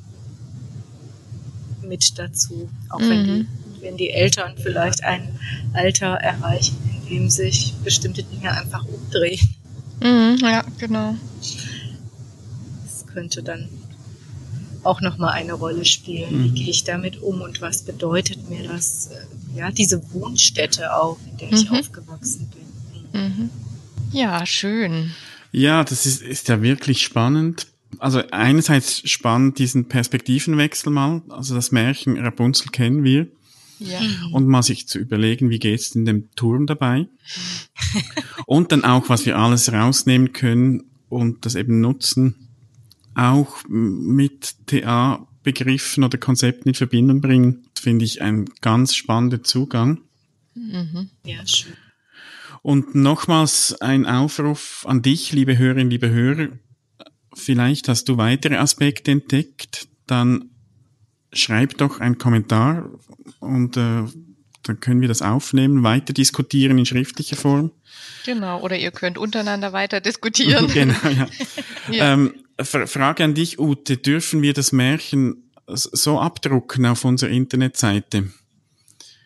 mit 1.81 2.17
dazu. 2.17 2.69
Auch 2.89 2.99
mhm. 2.99 3.09
wenn, 3.09 3.25
die, 3.25 3.47
wenn 3.81 3.97
die 3.97 4.09
Eltern 4.11 4.53
vielleicht 4.57 5.03
ein 5.03 5.39
Alter 5.73 6.15
erreichen, 6.15 6.77
in 7.07 7.09
dem 7.09 7.29
sich 7.29 7.73
bestimmte 7.83 8.23
Dinge 8.23 8.51
einfach 8.51 8.85
umdrehen. 8.85 9.55
Mhm, 10.01 10.37
ja, 10.41 10.63
genau. 10.77 11.15
Das 12.83 13.05
könnte 13.07 13.43
dann 13.43 13.67
auch 14.89 15.01
nochmal 15.01 15.33
eine 15.33 15.53
Rolle 15.53 15.85
spielen. 15.85 16.43
Wie 16.43 16.49
mhm. 16.49 16.55
gehe 16.55 16.69
ich 16.69 16.83
damit 16.83 17.21
um 17.21 17.41
und 17.41 17.61
was 17.61 17.83
bedeutet 17.83 18.49
mir 18.49 18.63
das, 18.63 19.07
äh, 19.07 19.57
ja, 19.57 19.71
diese 19.71 20.01
Wohnstätte 20.13 20.93
auch, 20.95 21.17
in 21.29 21.37
der 21.37 21.51
ich 21.51 21.69
mhm. 21.69 21.77
aufgewachsen 21.77 22.49
bin. 22.49 23.21
Mhm. 23.21 23.49
Ja, 24.11 24.45
schön. 24.45 25.11
Ja, 25.51 25.83
das 25.83 26.05
ist, 26.05 26.21
ist 26.21 26.47
ja 26.47 26.61
wirklich 26.61 27.01
spannend. 27.01 27.67
Also 27.97 28.21
einerseits 28.31 29.07
spannend 29.09 29.59
diesen 29.59 29.87
Perspektivenwechsel 29.87 30.91
mal, 30.91 31.21
also 31.29 31.55
das 31.55 31.71
Märchen 31.71 32.17
Rapunzel 32.17 32.69
kennen 32.71 33.03
wir. 33.03 33.27
Ja. 33.79 33.99
Mhm. 34.01 34.33
Und 34.33 34.47
mal 34.47 34.61
sich 34.61 34.87
zu 34.87 34.99
überlegen, 34.99 35.49
wie 35.49 35.59
geht's 35.59 35.95
in 35.95 36.05
dem 36.05 36.29
Turm 36.35 36.67
dabei? 36.67 37.07
und 38.45 38.71
dann 38.71 38.83
auch, 38.83 39.07
was 39.09 39.25
wir 39.25 39.37
alles 39.37 39.71
rausnehmen 39.71 40.33
können 40.33 40.83
und 41.07 41.45
das 41.45 41.55
eben 41.55 41.79
nutzen, 41.79 42.48
auch 43.15 43.63
mit 43.67 44.55
TA-Begriffen 44.67 46.03
oder 46.03 46.17
Konzepten 46.17 46.69
in 46.69 46.75
Verbindung 46.75 47.21
bringen, 47.21 47.67
finde 47.79 48.05
ich 48.05 48.21
ein 48.21 48.45
ganz 48.61 48.95
spannender 48.95 49.43
Zugang. 49.43 50.01
Mhm. 50.55 51.09
Ja, 51.25 51.45
schön. 51.45 51.73
Und 52.61 52.93
nochmals 52.95 53.79
ein 53.81 54.05
Aufruf 54.05 54.85
an 54.87 55.01
dich, 55.01 55.31
liebe 55.31 55.57
Hörerinnen, 55.57 55.89
liebe 55.89 56.09
Hörer. 56.09 56.49
Vielleicht 57.33 57.87
hast 57.87 58.09
du 58.09 58.17
weitere 58.17 58.57
Aspekte 58.57 59.11
entdeckt, 59.11 59.87
dann 60.07 60.49
schreib 61.31 61.77
doch 61.77 61.99
einen 61.99 62.17
Kommentar 62.17 62.89
und 63.39 63.77
äh, 63.77 64.03
dann 64.63 64.79
können 64.81 65.01
wir 65.01 65.07
das 65.07 65.21
aufnehmen, 65.21 65.83
weiter 65.83 66.13
diskutieren 66.13 66.77
in 66.77 66.85
schriftlicher 66.85 67.37
Form. 67.37 67.71
Genau, 68.25 68.61
oder 68.61 68.77
ihr 68.77 68.91
könnt 68.91 69.17
untereinander 69.17 69.73
weiter 69.73 70.01
diskutieren. 70.01 70.67
genau, 70.73 70.95
ja. 71.03 71.27
ja. 71.91 72.13
Ähm, 72.13 72.33
Frage 72.65 73.23
an 73.23 73.33
dich, 73.33 73.59
Ute, 73.59 73.97
dürfen 73.97 74.41
wir 74.41 74.53
das 74.53 74.71
Märchen 74.71 75.43
so 75.67 76.19
abdrucken 76.19 76.85
auf 76.85 77.05
unserer 77.05 77.29
Internetseite? 77.29 78.29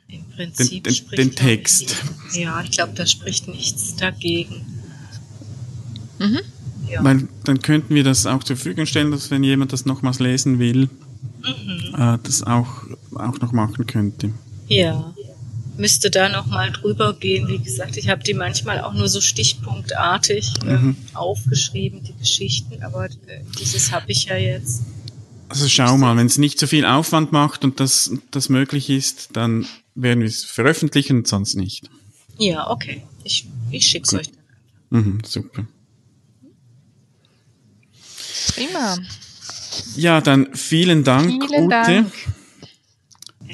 Im 0.08 0.26
Prinzip 0.36 0.84
den, 0.84 0.94
den, 0.94 1.10
den 1.16 1.36
Text. 1.36 1.96
Ja, 2.34 2.62
ich 2.62 2.72
glaube, 2.72 2.94
da 2.94 3.06
spricht 3.06 3.48
nichts 3.48 3.96
dagegen. 3.96 4.66
Mhm. 6.20 6.42
Ja. 6.90 7.04
Weil 7.04 7.28
dann 7.46 7.62
könnten 7.62 7.96
wir 7.96 8.04
das 8.04 8.26
auch 8.26 8.44
zur 8.44 8.56
Verfügung 8.56 8.86
stellen, 8.86 9.12
dass 9.12 9.32
wenn 9.32 9.44
jemand 9.44 9.74
das 9.74 9.86
nochmals 9.86 10.20
lesen 10.20 10.60
will, 10.60 10.90
mhm. 11.42 11.96
äh, 11.98 12.18
das 12.22 12.44
auch, 12.44 12.84
auch 13.16 13.40
noch 13.40 13.52
machen 13.52 13.88
könnte. 13.88 14.32
Ja 14.68 15.14
müsste 15.78 16.10
da 16.10 16.30
noch 16.30 16.46
mal 16.46 16.72
drüber 16.72 17.14
gehen. 17.14 17.48
Wie 17.48 17.60
gesagt, 17.60 17.98
ich 17.98 18.10
habe 18.10 18.24
die 18.24 18.34
manchmal 18.34 18.82
auch 18.82 18.94
nur 18.94 19.10
so 19.10 19.22
stichpunktartig 19.22 20.54
äh, 20.66 20.78
mhm. 20.78 20.96
aufgeschrieben, 21.14 22.04
die 22.04 22.14
Geschichten, 22.14 22.84
aber 22.84 23.06
äh, 23.06 23.42
dieses 23.60 23.92
habe 23.92 24.12
ich 24.12 24.26
ja 24.26 24.38
jetzt. 24.38 24.84
Also 25.50 25.68
schau 25.68 25.98
mal, 25.98 26.18
wenn 26.18 26.28
es 26.28 26.38
nicht 26.38 26.60
so 26.60 26.68
viel 26.68 26.86
Aufwand 26.86 27.32
macht 27.32 27.64
und 27.64 27.80
das, 27.80 28.12
das 28.32 28.50
möglich 28.50 28.90
ist, 28.90 29.30
dann 29.34 29.68
werden 29.96 30.22
wir 30.22 30.28
es 30.28 30.44
veröffentlichen 30.44 31.18
und 31.18 31.28
sonst 31.28 31.56
nicht. 31.56 31.90
Ja, 32.38 32.70
okay. 32.70 33.04
Ich, 33.24 33.48
ich 33.70 33.86
schicke 33.86 34.08
es 34.08 34.14
euch 34.14 34.32
dann. 34.90 35.04
Mhm, 35.04 35.20
super. 35.26 35.68
Prima. 38.48 38.98
Ja, 39.96 40.22
dann 40.22 40.56
vielen 40.56 41.04
Dank, 41.04 41.46
vielen 41.48 41.66
Ute. 41.66 41.70
Dank. 41.70 42.14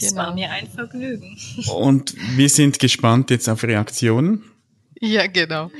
Es 0.01 0.09
genau. 0.09 0.23
war 0.23 0.33
mir 0.33 0.49
ein 0.51 0.67
Vergnügen. 0.67 1.37
Und 1.67 2.15
wir 2.35 2.49
sind 2.49 2.79
gespannt 2.79 3.29
jetzt 3.31 3.49
auf 3.49 3.63
Reaktionen. 3.63 4.43
Ja, 4.99 5.27
genau. 5.27 5.71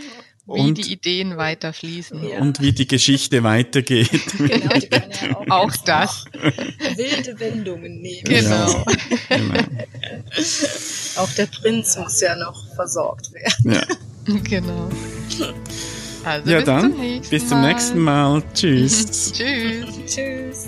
Wie 0.52 0.62
und, 0.62 0.78
die 0.80 0.92
Ideen 0.92 1.38
weiter 1.38 1.74
fließen. 1.74 2.28
Ja. 2.28 2.40
Und 2.40 2.60
wie 2.60 2.72
die 2.72 2.88
Geschichte 2.88 3.44
weitergeht. 3.44 4.10
Genau, 4.38 4.74
die 4.74 4.88
kann 4.90 5.12
ja 5.12 5.38
auch, 5.38 5.66
auch 5.66 5.76
das. 5.86 6.26
Wilde 6.96 7.40
Wendungen 7.40 8.02
nehmen. 8.02 8.24
Genau. 8.24 8.86
genau. 9.30 9.60
auch 11.18 11.30
der 11.34 11.46
Prinz 11.46 11.98
muss 11.98 12.20
ja 12.22 12.36
noch 12.36 12.66
versorgt 12.74 13.32
werden. 13.34 13.72
Ja. 13.74 13.84
Genau. 14.44 14.90
Also 16.24 16.50
ja, 16.50 16.58
bis 16.58 16.66
dann. 16.66 16.94
Zum 16.94 17.30
bis 17.30 17.48
zum 17.48 17.62
nächsten 17.62 18.00
Mal. 18.00 18.44
Tschüss. 18.54 19.34
Tschüss. 19.34 19.86
Tschüss. 20.08 20.68